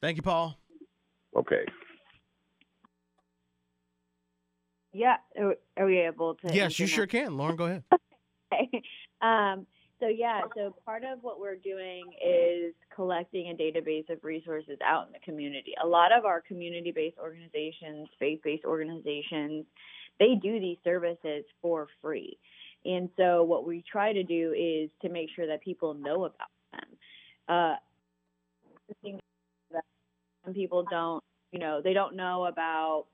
[0.00, 0.58] Thank you, Paul.
[1.36, 1.64] Okay.
[4.92, 6.48] Yeah, are, are we able to?
[6.48, 6.94] Yes, answer you that?
[6.94, 7.36] sure can.
[7.36, 7.84] Lauren, go ahead.
[9.22, 9.66] um,
[9.98, 15.06] so yeah, so part of what we're doing is collecting a database of resources out
[15.06, 15.72] in the community.
[15.82, 19.64] A lot of our community-based organizations, faith-based organizations,
[20.20, 22.38] they do these services for free.
[22.84, 26.48] And so what we try to do is to make sure that people know about
[26.72, 26.88] them.
[27.48, 27.76] Uh,
[30.44, 33.06] some people don't, you know, they don't know about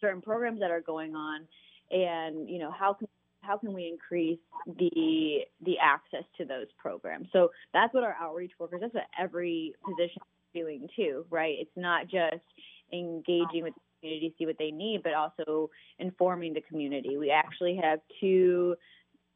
[0.00, 1.46] certain programs that are going on,
[1.90, 3.08] and you know how can
[3.42, 7.28] how can we increase the the access to those programs?
[7.32, 8.80] So that's what our outreach workers.
[8.80, 11.56] That's what every position is doing too, right?
[11.58, 12.44] It's not just
[12.92, 17.16] engaging with the community, see what they need, but also informing the community.
[17.16, 18.76] We actually have two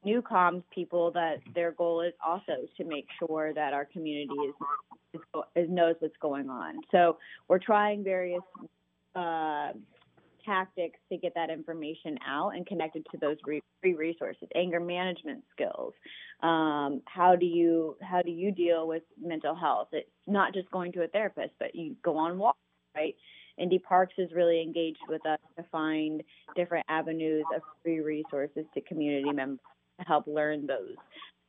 [0.04, 4.54] new comms people that their goal is also to make sure that our community is,
[5.14, 5.20] is,
[5.56, 6.76] is knows what's going on.
[6.92, 8.42] So we're trying various
[9.16, 9.72] uh,
[10.46, 15.44] tactics to get that information out and connected to those re- free resources anger management
[15.52, 15.92] skills.
[16.42, 19.88] Um, how do you how do you deal with mental health?
[19.92, 22.58] It's not just going to a therapist but you go on walks
[22.96, 23.14] right?
[23.58, 26.22] Indy parks is really engaged with us to find
[26.54, 29.60] different avenues of free resources to community members
[29.98, 30.94] to help learn those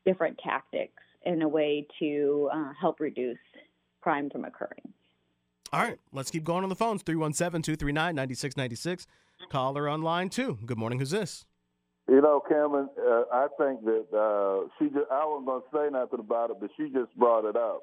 [0.06, 3.38] different tactics in a way to uh, help reduce
[4.02, 4.94] crime from occurring
[5.74, 7.02] All right, let's keep going on the phones.
[7.02, 9.08] 317 239 9696.
[9.50, 10.58] Caller on line two.
[10.66, 11.00] Good morning.
[11.00, 11.46] Who's this?
[12.08, 15.92] You know, Cameron, uh, I think that uh, she just, I wasn't going to say
[15.92, 17.82] nothing about it, but she just brought it up.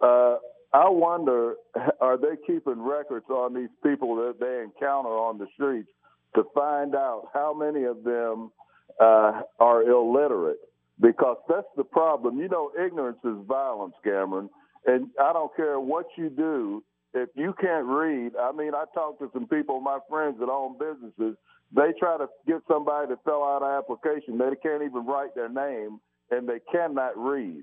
[0.00, 0.36] Uh,
[0.72, 1.56] I wonder,
[2.00, 5.90] are they keeping records on these people that they encounter on the streets
[6.36, 8.50] to find out how many of them
[8.98, 10.60] uh, are illiterate?
[10.98, 12.38] Because that's the problem.
[12.38, 14.48] You know, ignorance is violence, Cameron.
[14.86, 16.82] And I don't care what you do,
[17.14, 20.78] if you can't read, I mean, I talk to some people, my friends that own
[20.78, 21.36] businesses,
[21.74, 24.38] they try to get somebody to fill out an application.
[24.38, 27.62] They can't even write their name and they cannot read.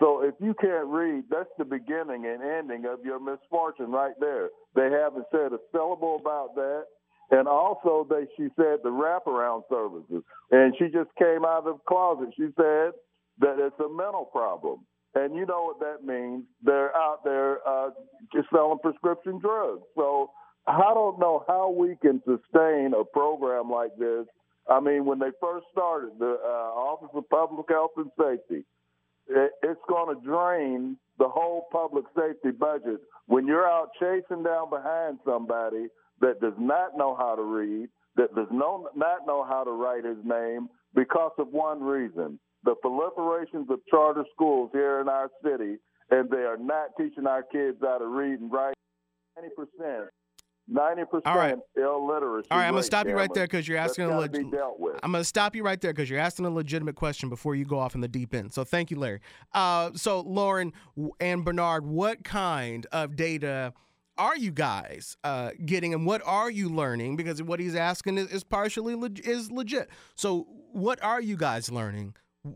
[0.00, 4.48] So if you can't read, that's the beginning and ending of your misfortune right there.
[4.74, 6.84] They haven't said a syllable about that.
[7.30, 11.78] And also, they she said the wraparound services, and she just came out of the
[11.86, 12.30] closet.
[12.36, 12.92] She said
[13.40, 14.86] that it's a mental problem,
[15.24, 16.44] and you know what that means.
[16.62, 17.90] They're out there uh,
[18.34, 19.82] just selling prescription drugs.
[19.96, 20.30] So
[20.66, 24.26] I don't know how we can sustain a program like this.
[24.68, 28.64] I mean, when they first started, the uh, Office of Public Health and Safety,
[29.28, 34.70] it, it's going to drain the whole public safety budget when you're out chasing down
[34.70, 35.88] behind somebody
[36.20, 40.04] that does not know how to read, that does no, not know how to write
[40.04, 45.76] his name because of one reason the proliferations of charter schools here in our city,
[46.10, 48.74] and they are not teaching our kids how to read and write.
[49.38, 50.06] 90%.
[50.70, 51.56] 90% All right.
[51.76, 52.48] illiteracy.
[52.50, 54.50] All right, I'm gonna stop you right there because you're asking a That's gotta leg-
[54.50, 54.98] be dealt with.
[55.02, 57.64] I'm going to stop you right there because you're asking a legitimate question before you
[57.64, 58.52] go off in the deep end.
[58.52, 59.20] So thank you, Larry.
[59.54, 60.72] Uh, so Lauren
[61.20, 63.72] and Bernard, what kind of data
[64.18, 67.16] are you guys uh, getting, and what are you learning?
[67.16, 69.88] Because what he's asking is, is partially leg- is legit.
[70.16, 72.14] So what are you guys learning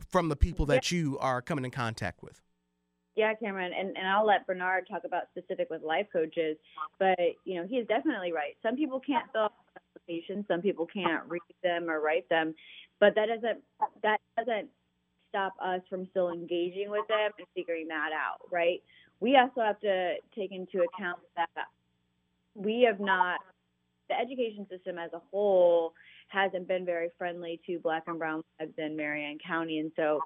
[0.09, 2.41] from the people that you are coming in contact with?
[3.15, 6.57] Yeah, Cameron, and, and I'll let Bernard talk about specific with life coaches,
[6.99, 8.57] but you know he is definitely right.
[8.63, 9.53] Some people can't fill out
[9.95, 12.55] applications, some people can't read them or write them,
[13.01, 13.63] but that doesn't
[14.03, 14.69] that doesn't
[15.29, 18.83] stop us from still engaging with them and figuring that out, right?
[19.21, 21.69] We also have to take into account that
[22.55, 23.41] we have not
[24.09, 25.95] the education system as a whole
[26.33, 29.79] hasn't been very friendly to black and brown lives in Marion County.
[29.79, 30.21] And so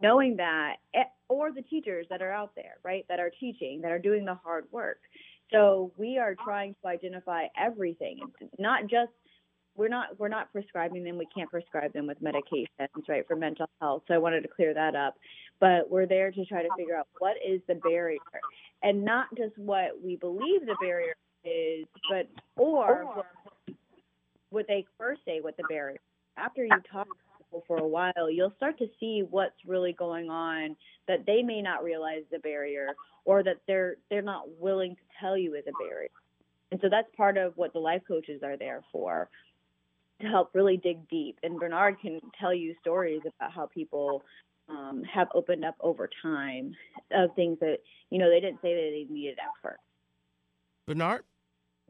[0.00, 3.92] knowing that, eh, or the teachers that are out there, right, that are teaching, that
[3.92, 4.98] are doing the hard work.
[5.52, 8.20] So we are trying to identify everything,
[8.58, 9.10] not just
[9.76, 11.16] we're not we're not prescribing them.
[11.16, 14.02] We can't prescribe them with medications, right, for mental health.
[14.08, 15.14] So I wanted to clear that up.
[15.60, 18.18] But we're there to try to figure out what is the barrier,
[18.82, 23.26] and not just what we believe the barrier is, but or what,
[24.50, 25.98] what they first say what the barrier.
[26.36, 27.08] After you talk
[27.66, 30.76] for a while, you'll start to see what's really going on
[31.08, 32.94] that they may not realize the barrier,
[33.24, 36.10] or that they're they're not willing to tell you is a barrier.
[36.70, 39.28] And so that's part of what the life coaches are there for
[40.20, 41.38] to help really dig deep.
[41.42, 44.22] And Bernard can tell you stories about how people
[44.68, 46.76] um, have opened up over time
[47.12, 47.78] of things that
[48.10, 49.80] you know they didn't say that they needed at first.
[50.86, 51.24] Bernard.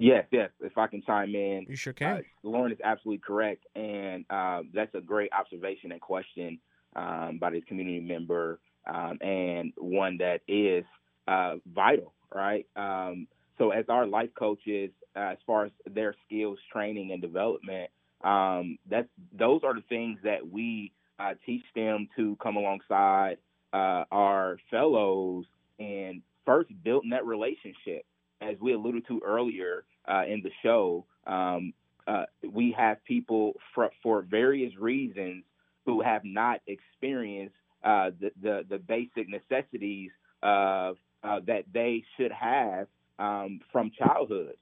[0.01, 0.51] Yes, yes.
[0.61, 2.17] If I can chime in, you sure can.
[2.17, 6.59] Uh, Lauren is absolutely correct, and uh, that's a great observation and question
[6.97, 10.85] um, by this community member, um, and one that is
[11.29, 12.67] uh, vital, right?
[12.77, 13.27] Um,
[13.59, 17.91] so, as our life coaches, uh, as far as their skills training and development,
[18.25, 23.37] um, that's those are the things that we uh, teach them to come alongside
[23.75, 25.45] uh, our fellows
[25.79, 28.07] and first building that relationship.
[28.41, 31.73] As we alluded to earlier uh, in the show, um,
[32.07, 35.45] uh, we have people for, for, various reasons
[35.85, 40.11] who have not experienced uh, the, the, the basic necessities
[40.43, 42.87] uh, that they should have
[43.19, 44.55] um, from childhood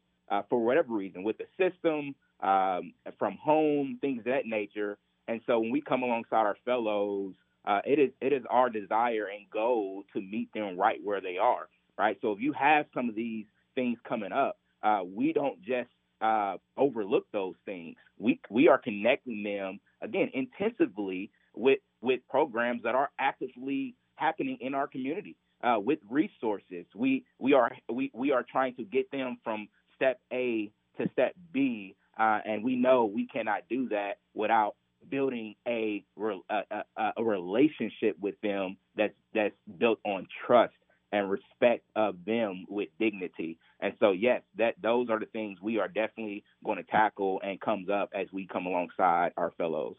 [0.50, 4.98] for whatever reason, with the system, um, from home, things of that nature.
[5.26, 9.26] And so when we come alongside our fellows, uh, it is it is our desire
[9.26, 11.68] and goal to meet them right where they are.
[11.98, 12.16] Right.
[12.22, 13.44] So if you have some of these
[13.78, 17.94] things coming up, uh, we don't just uh, overlook those things.
[18.18, 24.74] We we are connecting them again intensively with with programs that are actively happening in
[24.74, 26.86] our community uh, with resources.
[26.94, 31.34] We we are we, we are trying to get them from step A to step
[31.52, 34.74] B uh, and we know we cannot do that without
[35.08, 36.04] building a,
[36.50, 36.82] a,
[37.16, 40.74] a, relationship with them that's that's built on trust
[41.12, 43.58] and respect of them with dignity.
[43.80, 47.60] And so, yes, that those are the things we are definitely going to tackle and
[47.60, 49.96] comes up as we come alongside our fellows.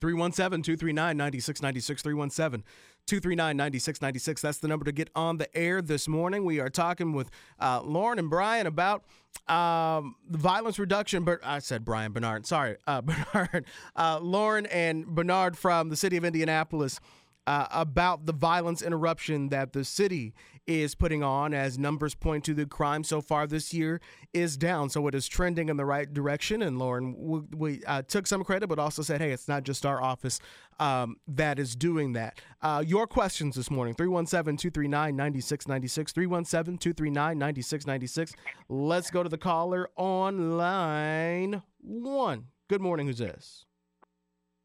[0.00, 2.02] 317 239 9696.
[2.02, 2.64] 317
[3.06, 4.42] 239 9696.
[4.42, 6.44] That's the number to get on the air this morning.
[6.44, 9.04] We are talking with uh, Lauren and Brian about
[9.48, 11.24] um, the violence reduction.
[11.24, 12.44] But I said Brian Bernard.
[12.46, 13.00] Sorry, uh,
[13.32, 13.64] Bernard.
[13.96, 17.00] Uh, Lauren and Bernard from the city of Indianapolis
[17.46, 20.34] uh, about the violence interruption that the city
[20.66, 24.00] is putting on as numbers point to the crime so far this year
[24.32, 24.88] is down.
[24.88, 26.62] So it is trending in the right direction.
[26.62, 29.84] And Lauren, we, we uh, took some credit, but also said, hey, it's not just
[29.84, 30.40] our office
[30.80, 32.40] um, that is doing that.
[32.62, 36.12] Uh, your questions this morning 317 239 9696.
[36.12, 38.32] 317 239 9696.
[38.68, 42.46] Let's go to the caller on line one.
[42.68, 43.06] Good morning.
[43.06, 43.66] Who's this?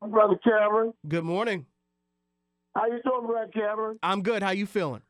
[0.02, 0.94] I'm brother Cameron.
[1.08, 1.66] Good morning.
[2.80, 4.00] How you doing, Brad Cameron?
[4.02, 4.42] I'm good.
[4.42, 5.02] How you feeling?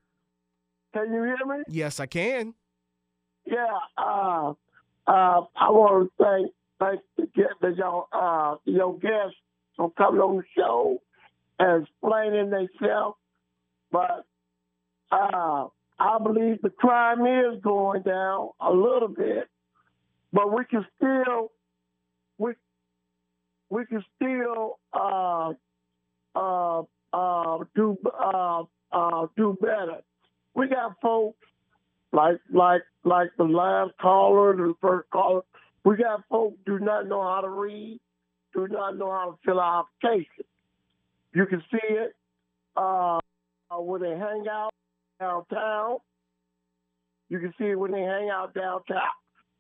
[0.92, 1.64] Can you hear me?
[1.68, 2.56] Yes, I can.
[3.46, 3.68] Yeah.
[3.96, 4.54] Uh,
[5.06, 7.02] uh, I want to thank thank
[7.36, 9.38] the, the your uh your guests
[9.78, 11.00] for coming on the show
[11.60, 13.18] and explaining themselves.
[13.92, 14.26] But
[15.12, 15.68] uh,
[16.00, 19.48] I believe the crime is going down a little bit,
[20.34, 21.52] but we can still
[22.40, 22.54] we
[23.70, 25.54] we can still uh,
[26.36, 26.82] uh,
[27.14, 30.02] uh, do uh, uh, do better.
[30.56, 31.38] We got folks
[32.12, 35.42] like like like the last caller, the first caller.
[35.86, 38.00] We got folks do not know how to read,
[38.54, 40.48] do not know how to fill out applications.
[41.34, 42.16] You can see it
[42.76, 43.20] uh,
[43.72, 44.72] when they hang out
[45.20, 45.98] downtown.
[47.30, 49.02] You can see it when they hang out downtown.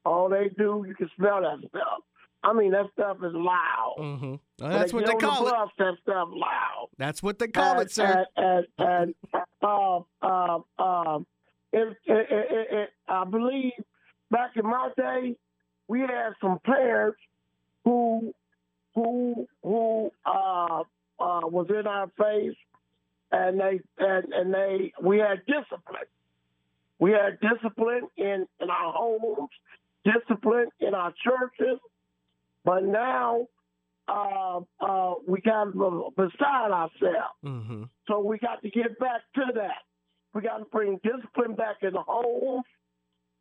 [0.06, 2.00] All they do, you can smell that stuff.
[2.43, 3.95] I mean, that stuff is loud.
[3.99, 4.35] Mm-hmm.
[4.59, 5.53] Well, that's what they call the it.
[5.53, 6.87] Bus, that stuff loud.
[6.97, 8.25] That's what they call and, it, sir.
[8.37, 11.27] And and, and um um um,
[11.71, 12.27] it, it,
[12.71, 13.73] it, I believe
[14.31, 15.35] back in my day,
[15.87, 17.19] we had some parents
[17.83, 18.33] who
[18.95, 20.83] who who uh,
[21.19, 22.57] uh, was in our face,
[23.31, 26.07] and they and, and they we had discipline.
[26.99, 29.49] We had discipline in in our homes,
[30.03, 31.79] discipline in our churches,
[32.70, 33.47] but now
[34.07, 35.74] uh, uh, we got
[36.15, 37.39] beside ourselves.
[37.43, 37.84] Mm-hmm.
[38.07, 39.82] So we got to get back to that.
[40.36, 42.61] We got to bring discipline back in the home.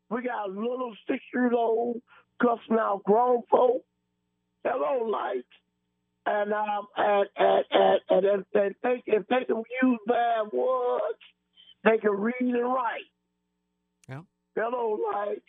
[0.09, 2.01] We got little six year old
[2.41, 3.83] cussing out grown folk.
[4.65, 5.45] Hello, light.
[6.25, 11.21] and um and and and, and if they think if they can use bad words,
[11.85, 13.11] they can read and write.
[14.09, 14.23] Yeah.
[14.57, 15.43] Hello, like,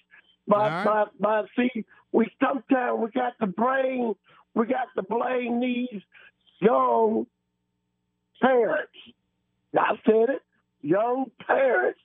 [0.48, 0.86] but right.
[0.86, 4.14] but but see, we sometimes we got to blame
[4.56, 6.02] we got to blame these
[6.60, 7.28] young
[8.42, 8.92] parents.
[9.78, 10.42] I said it.
[10.82, 12.00] Young parents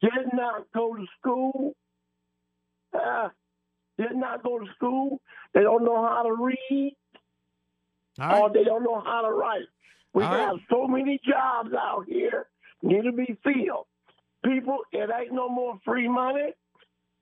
[0.00, 1.74] did not go to school.
[2.92, 3.28] Uh,
[3.98, 5.20] did not go to school.
[5.52, 6.96] They don't know how to read
[8.18, 8.40] right.
[8.40, 9.66] or they don't know how to write.
[10.12, 10.60] We All got right.
[10.70, 12.46] so many jobs out here
[12.82, 13.86] need to be filled.
[14.44, 16.52] People, it ain't no more free money.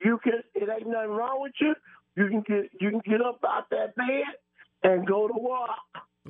[0.04, 1.74] You can, it ain't nothing wrong with you.
[2.16, 4.06] You can get, you can get up out that bed
[4.82, 5.70] and go to work.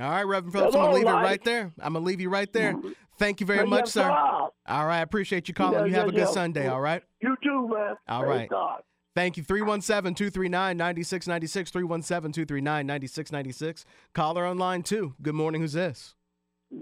[0.01, 1.73] All right, Reverend Phillips, I'm gonna leave it right there.
[1.81, 2.75] I'm gonna leave you right there.
[3.19, 4.03] Thank you very Yes, much, sir.
[4.03, 4.11] sir.
[4.11, 4.51] All
[4.87, 5.75] right, I appreciate you calling.
[5.75, 6.33] Yeah, you have yeah, a good yeah.
[6.33, 7.03] Sunday, all right?
[7.21, 7.97] You too, man.
[8.09, 8.49] All Praise right.
[8.49, 8.83] God.
[9.15, 9.43] Thank you.
[9.43, 11.71] 317 239 9696.
[11.71, 13.85] 317 239 9696.
[14.15, 15.15] Caller on line two.
[15.21, 15.61] Good morning.
[15.61, 16.15] Who's this?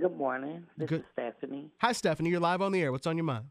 [0.01, 0.65] Good morning.
[0.77, 1.71] This Good- is Stephanie.
[1.81, 2.31] Hi, Stephanie.
[2.31, 2.93] You're live on the air.
[2.93, 3.47] What's on your mind?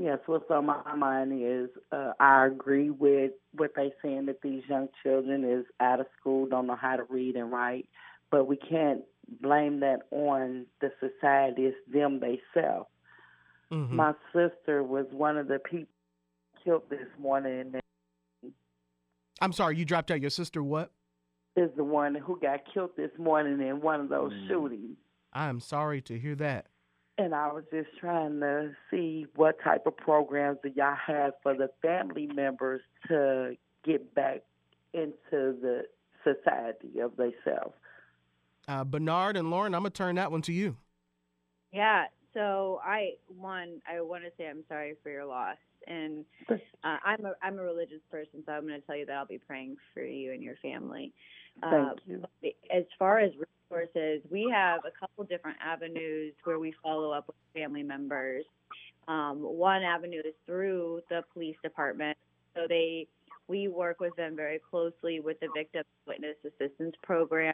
[0.00, 4.62] Yes, what's on my mind is uh, I agree with what they're saying that these
[4.66, 7.86] young children is out of school, don't know how to read and write,
[8.30, 9.02] but we can't
[9.42, 11.66] blame that on the society.
[11.66, 12.88] It's them themselves.
[13.70, 13.90] Mhm.
[13.90, 15.92] My sister was one of the people
[16.64, 17.78] killed this morning.
[19.42, 20.22] I'm sorry, you dropped out.
[20.22, 20.92] Your sister, what?
[21.56, 24.48] is the one who got killed this morning in one of those Mm.
[24.48, 24.96] shootings.
[25.34, 26.69] I'm sorry to hear that.
[27.20, 31.54] And I was just trying to see what type of programs do y'all have for
[31.54, 34.40] the family members to get back
[34.94, 35.82] into the
[36.24, 37.74] society of themselves.
[38.66, 40.78] Uh, Bernard and Lauren, I'm going to turn that one to you.
[41.74, 42.04] Yeah.
[42.32, 46.54] So I one I want to say I'm sorry for your loss, and uh,
[47.04, 49.40] I'm a I'm a religious person, so I'm going to tell you that I'll be
[49.46, 51.12] praying for you and your family.
[51.60, 52.22] Thank you.
[52.74, 53.32] As far as
[53.70, 58.44] resources, we have a couple different avenues where we follow up with family members.
[59.08, 62.16] Um, one avenue is through the police department,
[62.54, 63.06] so they
[63.48, 67.52] we work with them very closely with the victim witness assistance program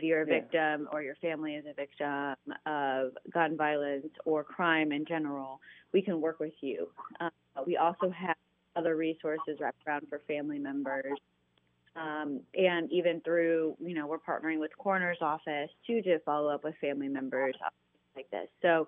[0.00, 2.34] if you're a victim or your family is a victim
[2.64, 5.60] of gun violence or crime in general,
[5.92, 6.88] we can work with you.
[7.20, 7.30] Um,
[7.66, 8.36] we also have
[8.76, 11.18] other resources wrapped around for family members.
[11.96, 16.62] Um, and even through, you know, we're partnering with coroner's office to to follow up
[16.62, 17.54] with family members
[18.14, 18.48] like this.
[18.62, 18.86] So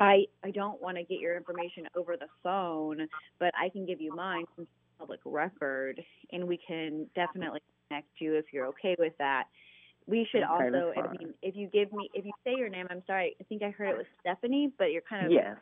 [0.00, 3.06] I I don't want to get your information over the phone,
[3.38, 4.66] but I can give you mine from
[4.98, 6.00] public record,
[6.32, 9.44] and we can definitely connect you if you're okay with that.
[10.06, 12.86] We should Okay, also, I mean, if you give me, if you say your name,
[12.90, 15.56] I'm sorry, I think I heard it was Stephanie, but you're kind of Yes.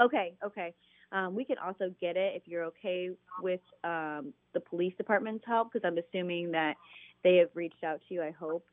[0.00, 0.74] Okay, okay.
[1.14, 3.10] Um, we can also get it if you're okay
[3.40, 6.74] with um, the police department's help, because I'm assuming that
[7.22, 8.22] they have reached out to you.
[8.22, 8.66] I hope,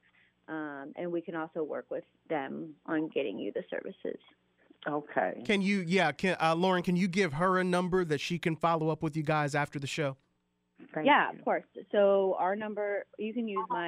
[0.47, 4.19] um, and we can also work with them on getting you the services.
[4.87, 5.43] Okay.
[5.45, 8.55] Can you, yeah, can uh, Lauren, can you give her a number that she can
[8.55, 10.17] follow up with you guys after the show?
[10.95, 11.37] Thank yeah, you.
[11.37, 11.63] of course.
[11.91, 13.87] So our number, you can use my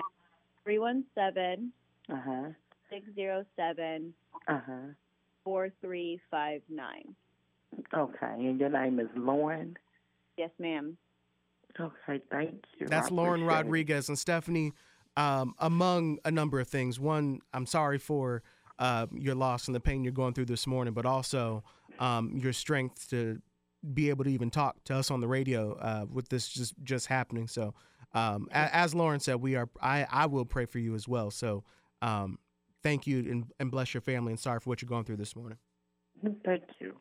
[0.63, 1.73] three one seven
[2.07, 2.43] Uh huh.
[2.91, 4.13] six zero seven
[4.47, 4.87] Uh huh.
[5.43, 7.15] four three five nine.
[7.93, 8.15] Okay.
[8.21, 9.76] And your name is Lauren.
[10.38, 10.97] Yes, ma'am.
[11.80, 12.21] Okay.
[12.32, 12.88] Thank you.
[12.88, 13.63] That's I Lauren appreciate it.
[13.65, 14.74] Rodriguez and Stephanie.
[15.15, 18.41] Um, among a number of things, one, I'm sorry for
[18.80, 21.63] uh, your loss and the pain you're going through this morning, but also
[21.99, 23.39] um, your strength to
[23.93, 27.07] be able to even talk to us on the radio uh, with this just just
[27.07, 27.47] happening.
[27.47, 27.76] So,
[28.13, 29.69] um, a- as Lauren said, we are.
[29.82, 31.30] I I will pray for you as well.
[31.30, 31.63] So,
[32.01, 32.39] um,
[32.82, 34.32] thank you and, and bless your family.
[34.32, 35.57] And sorry for what you're going through this morning.
[36.45, 36.95] Thank you.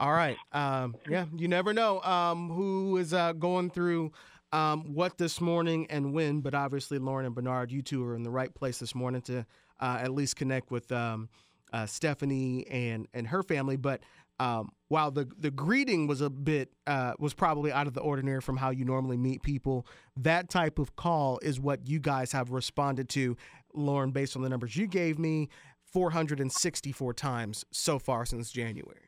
[0.00, 0.36] All right.
[0.52, 4.12] Um, yeah, you never know um, who is uh, going through
[4.52, 8.22] um, what this morning and when, but obviously, Lauren and Bernard, you two are in
[8.22, 9.44] the right place this morning to
[9.80, 11.28] uh, at least connect with um,
[11.72, 13.76] uh, Stephanie and, and her family.
[13.76, 14.00] But
[14.38, 18.40] um, while the, the greeting was a bit, uh, was probably out of the ordinary
[18.40, 19.84] from how you normally meet people,
[20.16, 23.36] that type of call is what you guys have responded to,
[23.74, 25.48] Lauren, based on the numbers you gave me
[25.92, 29.07] 464 times so far since January.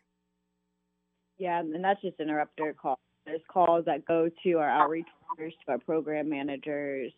[1.41, 2.99] Yeah, and that's just interrupter calls.
[3.24, 7.12] There's calls that go to our outreach workers, to our program managers,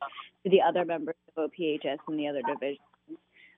[0.44, 2.78] to the other members of OPHS and the other divisions.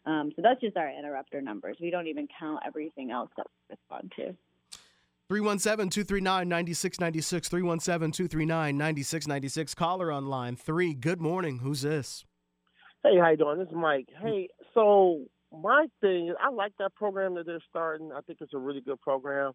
[0.07, 1.77] Um, so that's just our interrupter numbers.
[1.81, 4.35] We don't even count everything else that we respond to.
[5.29, 7.49] 317 239 9696.
[7.49, 9.75] 317 239 9696.
[9.75, 10.95] Caller on line three.
[10.95, 11.59] Good morning.
[11.59, 12.25] Who's this?
[13.03, 13.59] Hey, how you doing?
[13.59, 14.09] This is Mike.
[14.23, 18.13] Hey, so my thing is I like that program that they're starting.
[18.13, 19.53] I think it's a really good program.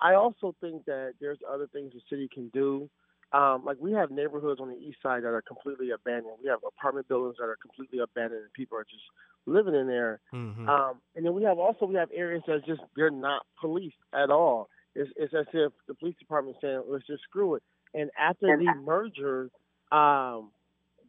[0.00, 2.88] I also think that there's other things the city can do.
[3.32, 6.36] Um, like we have neighborhoods on the east side that are completely abandoned.
[6.42, 9.02] We have apartment buildings that are completely abandoned, and people are just
[9.46, 10.20] living in there.
[10.32, 10.68] Mm-hmm.
[10.68, 14.30] Um, and then we have also we have areas that just they're not policed at
[14.30, 14.68] all.
[14.94, 17.62] It's, it's as if the police department saying let's just screw it.
[17.92, 19.50] And after the merger,
[19.90, 20.50] um,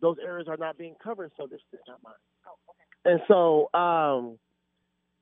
[0.01, 1.31] those areas are not being covered.
[1.37, 2.13] So this is not mine.
[3.05, 4.39] And so um,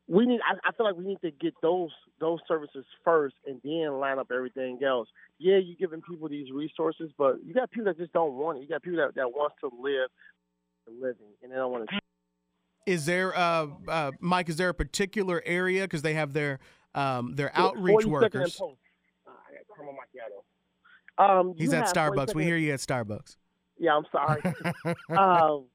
[0.07, 0.39] we need.
[0.41, 4.19] I, I feel like we need to get those those services first, and then line
[4.19, 5.07] up everything else.
[5.39, 8.61] Yeah, you're giving people these resources, but you got people that just don't want it.
[8.61, 10.09] You got people that that wants to live
[10.87, 11.99] living, and they don't want to.
[12.85, 14.49] Is there, uh, uh, Mike?
[14.49, 16.59] Is there a particular area because they have their
[16.93, 18.55] um, their outreach workers?
[18.55, 18.77] Post.
[19.25, 20.43] I got caramel macchiato.
[21.17, 22.35] Um, He's at Starbucks.
[22.35, 23.37] We hear you at Starbucks.
[23.79, 24.41] Yeah, I'm sorry.
[25.17, 25.65] um,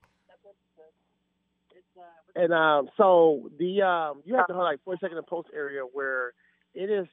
[2.38, 6.32] and um, so the um, you have to like 42nd and Post area where
[6.72, 7.08] it is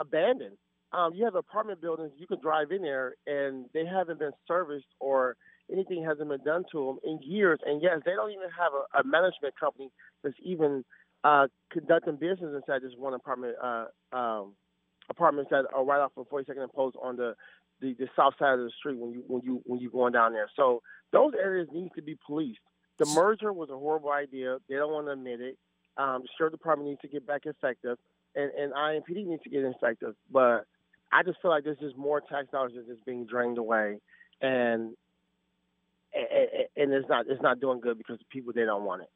[0.00, 0.56] abandoned.
[0.92, 2.10] Um, you have apartment buildings.
[2.16, 5.36] You can drive in there, and they haven't been serviced or
[5.72, 7.60] anything hasn't been done to them in years.
[7.64, 9.90] And yes, they don't even have a, a management company
[10.24, 10.84] that's even
[11.22, 14.54] uh, conducting business inside this one apartment uh, um,
[15.08, 17.34] apartments that are right off of 42nd and Post on the,
[17.80, 20.32] the the south side of the street when you when you when you going down
[20.32, 20.50] there.
[20.56, 22.58] So those areas need to be policed.
[22.98, 24.58] The merger was a horrible idea.
[24.68, 25.58] They don't want to admit it.
[25.96, 27.98] Um, the sheriff department needs to get back effective,
[28.34, 30.14] and and IMPD needs to get effective.
[30.30, 30.66] But
[31.12, 33.98] I just feel like there's just more tax dollars that's just being drained away,
[34.40, 34.96] and
[36.14, 39.10] and, it's not it's not doing good because the people they don't want it.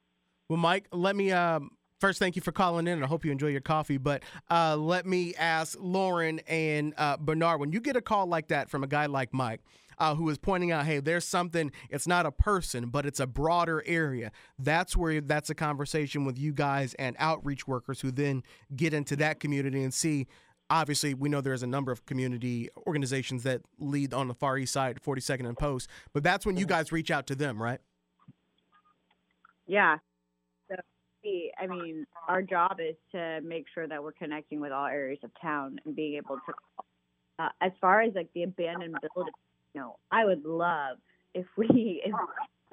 [0.49, 1.71] Well, Mike, let me um,
[2.01, 3.99] first thank you for calling in, and I hope you enjoy your coffee.
[3.99, 8.49] But uh, let me ask Lauren and uh, Bernard: when you get a call like
[8.49, 9.61] that from a guy like Mike,
[9.99, 11.71] uh, who is pointing out, "Hey, there's something.
[11.91, 16.39] It's not a person, but it's a broader area." That's where that's a conversation with
[16.39, 18.43] you guys and outreach workers, who then
[18.75, 20.27] get into that community and see.
[20.71, 24.75] Obviously, we know there's a number of community organizations that lead on the far east
[24.75, 27.81] side, 42nd and Post, but that's when you guys reach out to them, right?
[29.67, 29.99] Yeah.
[30.69, 30.77] So,
[31.59, 35.31] I mean, our job is to make sure that we're connecting with all areas of
[35.41, 36.53] town and being able to.
[37.39, 39.35] Uh, as far as like the abandoned buildings,
[39.75, 40.99] you know, I would love
[41.35, 42.13] if we if,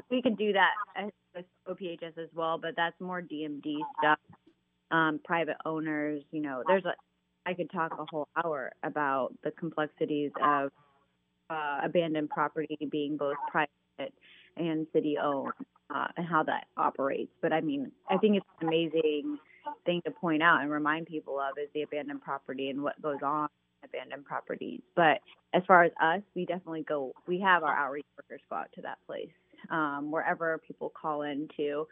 [0.10, 4.20] we could do that with OPHS as well, but that's more DMD stuff.
[4.92, 6.94] Um, private owners, you know, there's a.
[7.48, 10.72] I could talk a whole hour about the complexities of
[11.50, 14.14] uh, abandoned property being both private
[14.58, 15.54] and city owned
[15.94, 17.32] uh, and how that operates.
[17.42, 19.38] But I mean, I think it's an amazing
[19.86, 23.20] thing to point out and remind people of is the abandoned property and what goes
[23.24, 23.50] on
[23.86, 24.82] abandoned properties.
[24.96, 25.20] But
[25.54, 27.14] as far as us, we definitely go.
[27.28, 29.30] We have our outreach workers go out to that place
[29.70, 31.88] um, wherever people call in to.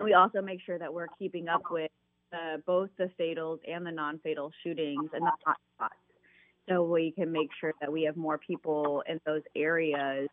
[0.00, 1.90] We also make sure that we're keeping up with
[2.32, 5.94] uh, both the fatals and the non-fatal shootings and the hot spots
[6.68, 10.28] so we can make sure that we have more people in those areas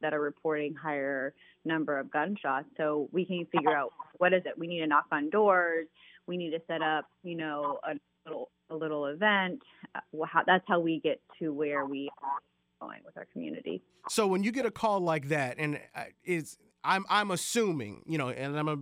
[0.00, 1.34] that are reporting higher
[1.64, 5.06] number of gunshots so we can figure out what is it we need to knock
[5.10, 5.86] on doors
[6.26, 9.60] we need to set up you know a little a little event
[9.94, 10.00] uh,
[10.46, 12.40] that's how we get to where we are
[12.80, 16.56] going with our community So when you get a call like that, and uh, it's
[16.84, 18.78] I'm I'm assuming you know, and I'm a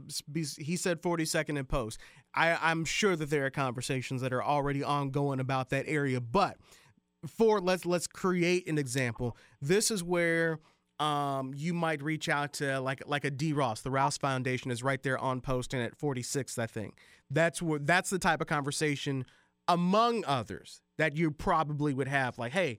[0.58, 1.98] he said 42nd and post.
[2.34, 6.58] I I'm sure that there are conversations that are already ongoing about that area, but
[7.26, 9.36] for let's let's create an example.
[9.60, 10.60] This is where
[10.98, 13.80] um, you might reach out to like like a D Ross.
[13.80, 16.98] The Rouse Foundation is right there on post and at 46th, I think.
[17.30, 19.24] That's where that's the type of conversation
[19.68, 22.38] among others that you probably would have.
[22.38, 22.78] Like, hey,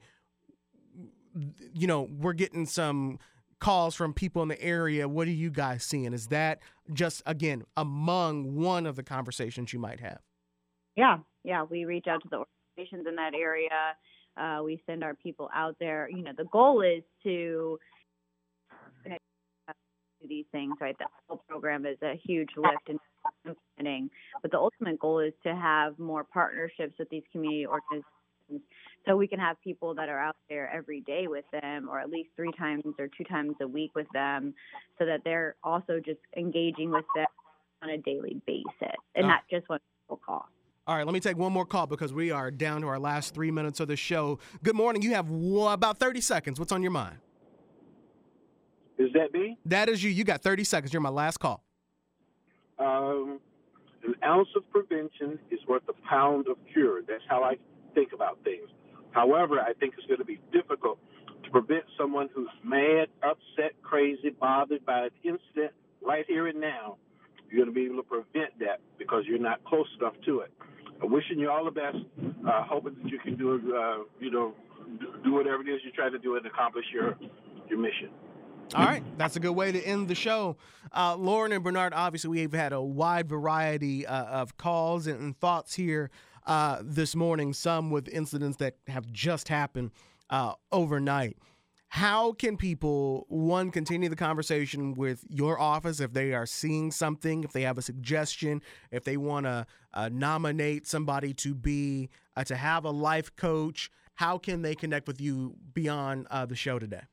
[1.74, 3.20] you know, we're getting some
[3.60, 5.08] calls from people in the area.
[5.08, 6.14] What are you guys seeing?
[6.14, 6.60] Is that
[6.94, 10.20] just again among one of the conversations you might have?
[10.98, 12.44] yeah yeah we reach out to the
[12.76, 13.70] organizations in that area
[14.36, 17.80] uh, we send our people out there you know the goal is to
[19.06, 22.98] to these things right the whole program is a huge lift in
[23.46, 24.10] implementing
[24.42, 28.62] but the ultimate goal is to have more partnerships with these community organizations
[29.06, 32.10] so we can have people that are out there every day with them or at
[32.10, 34.54] least three times or two times a week with them
[35.00, 37.28] so that they're also just engaging with them
[37.84, 38.66] on a daily basis
[39.16, 39.28] and Oh.
[39.28, 40.46] not just when people call
[40.88, 43.34] All right, let me take one more call because we are down to our last
[43.34, 44.40] three minutes of the show.
[44.64, 45.02] Good morning.
[45.02, 46.60] You have about 30 seconds.
[46.60, 47.18] What's on your mind?
[48.98, 49.58] Is that me?
[49.66, 50.10] That is you.
[50.10, 50.94] You got 30 seconds.
[50.94, 51.62] You're my last call.
[52.80, 53.40] Um,
[54.06, 57.02] an ounce of prevention is worth a pound of cure.
[57.08, 57.58] That's how I
[57.96, 58.70] think about things.
[59.12, 61.00] However, I think it's going to be difficult
[61.44, 65.72] to prevent someone who's mad, upset, crazy, bothered by an incident
[66.02, 66.98] right here and now.
[67.50, 70.52] You're going to be able to prevent that because you're not close enough to it.
[71.02, 71.98] I'm wishing you all the best.
[72.20, 74.54] Uh, hoping that you can do, uh, you know,
[75.24, 77.18] do whatever it is you're trying to do and accomplish your
[77.70, 78.10] your mission.
[78.76, 80.58] All right, that's a good way to end the show.
[80.96, 85.40] Uh, Lauren and Bernard, obviously, we've had a wide variety uh, of calls and, and
[85.40, 86.12] thoughts here
[86.46, 89.92] uh, this morning, some with incidents that have just happened
[90.30, 91.38] uh, overnight.
[91.88, 97.46] How can people, one, continue the conversation with your office if they are seeing something,
[97.46, 98.62] if they have a suggestion,
[98.92, 103.90] if they want to uh, nominate somebody to be, uh, to have a life coach?
[104.16, 107.04] How can they connect with you beyond the show today?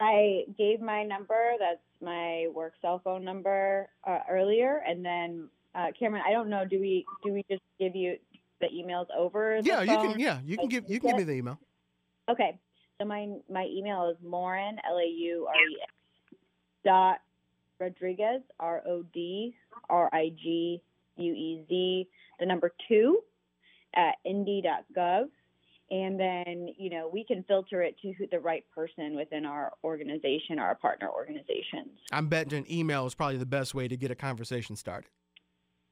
[0.00, 1.52] I gave my number.
[1.58, 6.64] That's my work cell phone number uh, earlier, and then uh, Cameron, I don't know.
[6.64, 8.16] Do we do we just give you
[8.60, 9.60] the emails over?
[9.62, 10.20] The Yeah, you can.
[10.20, 10.88] Yeah, you can give.
[10.88, 11.58] You can give me the email.
[12.28, 12.58] Okay.
[12.98, 15.78] So my my email is Lauren L A U R E
[16.84, 17.18] dot
[17.78, 19.54] Rodriguez R O D
[19.88, 20.82] R I G
[21.16, 22.08] U E Z
[22.40, 23.20] the number two
[23.94, 25.28] at indy.gov.
[25.90, 29.72] And then, you know, we can filter it to who, the right person within our
[29.82, 31.98] organization, our partner organizations.
[32.12, 35.10] I'm betting an email is probably the best way to get a conversation started.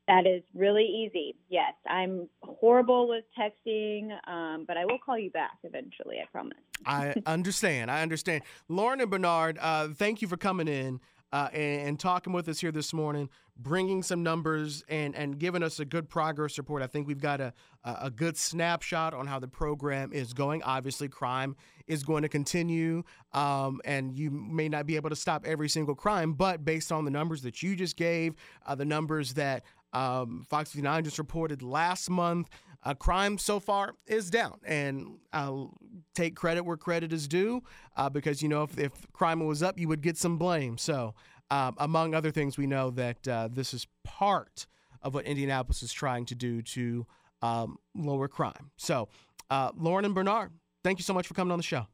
[0.07, 1.36] That is really easy.
[1.51, 6.16] Yes, I'm horrible with texting, um, but I will call you back eventually.
[6.22, 6.57] I promise.
[6.86, 7.90] I understand.
[7.90, 8.42] I understand.
[8.68, 11.01] Lauren and Bernard, uh, thank you for coming in
[11.33, 15.62] uh, and, and talking with us here this morning, bringing some numbers and, and giving
[15.62, 16.83] us a good progress report.
[16.83, 17.53] I think we've got a,
[17.85, 20.62] a good snapshot on how the program is going.
[20.62, 21.57] Obviously, crime
[21.87, 23.03] is going to continue,
[23.33, 27.05] um, and you may not be able to stop every single crime, but based on
[27.05, 28.35] the numbers that you just gave,
[28.66, 32.49] uh, the numbers that um, Fox 59 just reported last month,
[32.83, 34.59] uh, crime so far is down.
[34.64, 35.76] And I'll
[36.14, 37.62] take credit where credit is due
[37.97, 40.79] uh, because, you know, if, if crime was up, you would get some blame.
[40.79, 41.14] So,
[41.51, 44.66] um, among other things, we know that uh, this is part
[45.03, 47.07] of what Indianapolis is trying to do to
[47.41, 48.70] um, lower crime.
[48.76, 49.09] So,
[49.51, 50.53] uh, Lauren and Bernard,
[50.85, 51.87] thank you so much for coming on the show.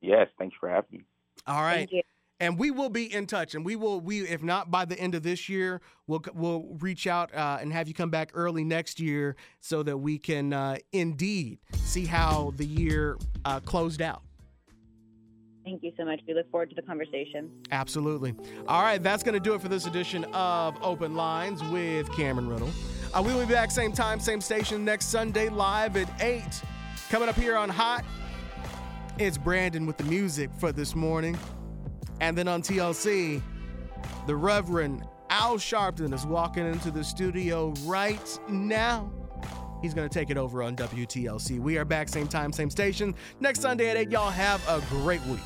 [0.00, 1.04] Yes, thanks for having me.
[1.46, 1.88] All right.
[2.40, 5.14] And we will be in touch, and we will we if not by the end
[5.14, 8.98] of this year, we'll we'll reach out uh, and have you come back early next
[8.98, 14.22] year so that we can uh, indeed see how the year uh, closed out.
[15.64, 16.20] Thank you so much.
[16.28, 17.50] We look forward to the conversation.
[17.70, 18.34] Absolutely.
[18.68, 22.48] All right, that's going to do it for this edition of Open Lines with Cameron
[22.48, 22.70] Riddle.
[23.14, 26.42] Uh, we will be back same time, same station next Sunday live at 8.
[27.08, 28.04] Coming up here on Hot,
[29.18, 31.38] it's Brandon with the music for this morning.
[32.20, 33.42] And then on TLC,
[34.26, 39.10] the Reverend Al Sharpton is walking into the studio right now.
[39.82, 41.58] He's going to take it over on WTLC.
[41.58, 44.10] We are back same time, same station next Sunday at 8.
[44.10, 45.40] Y'all have a great week.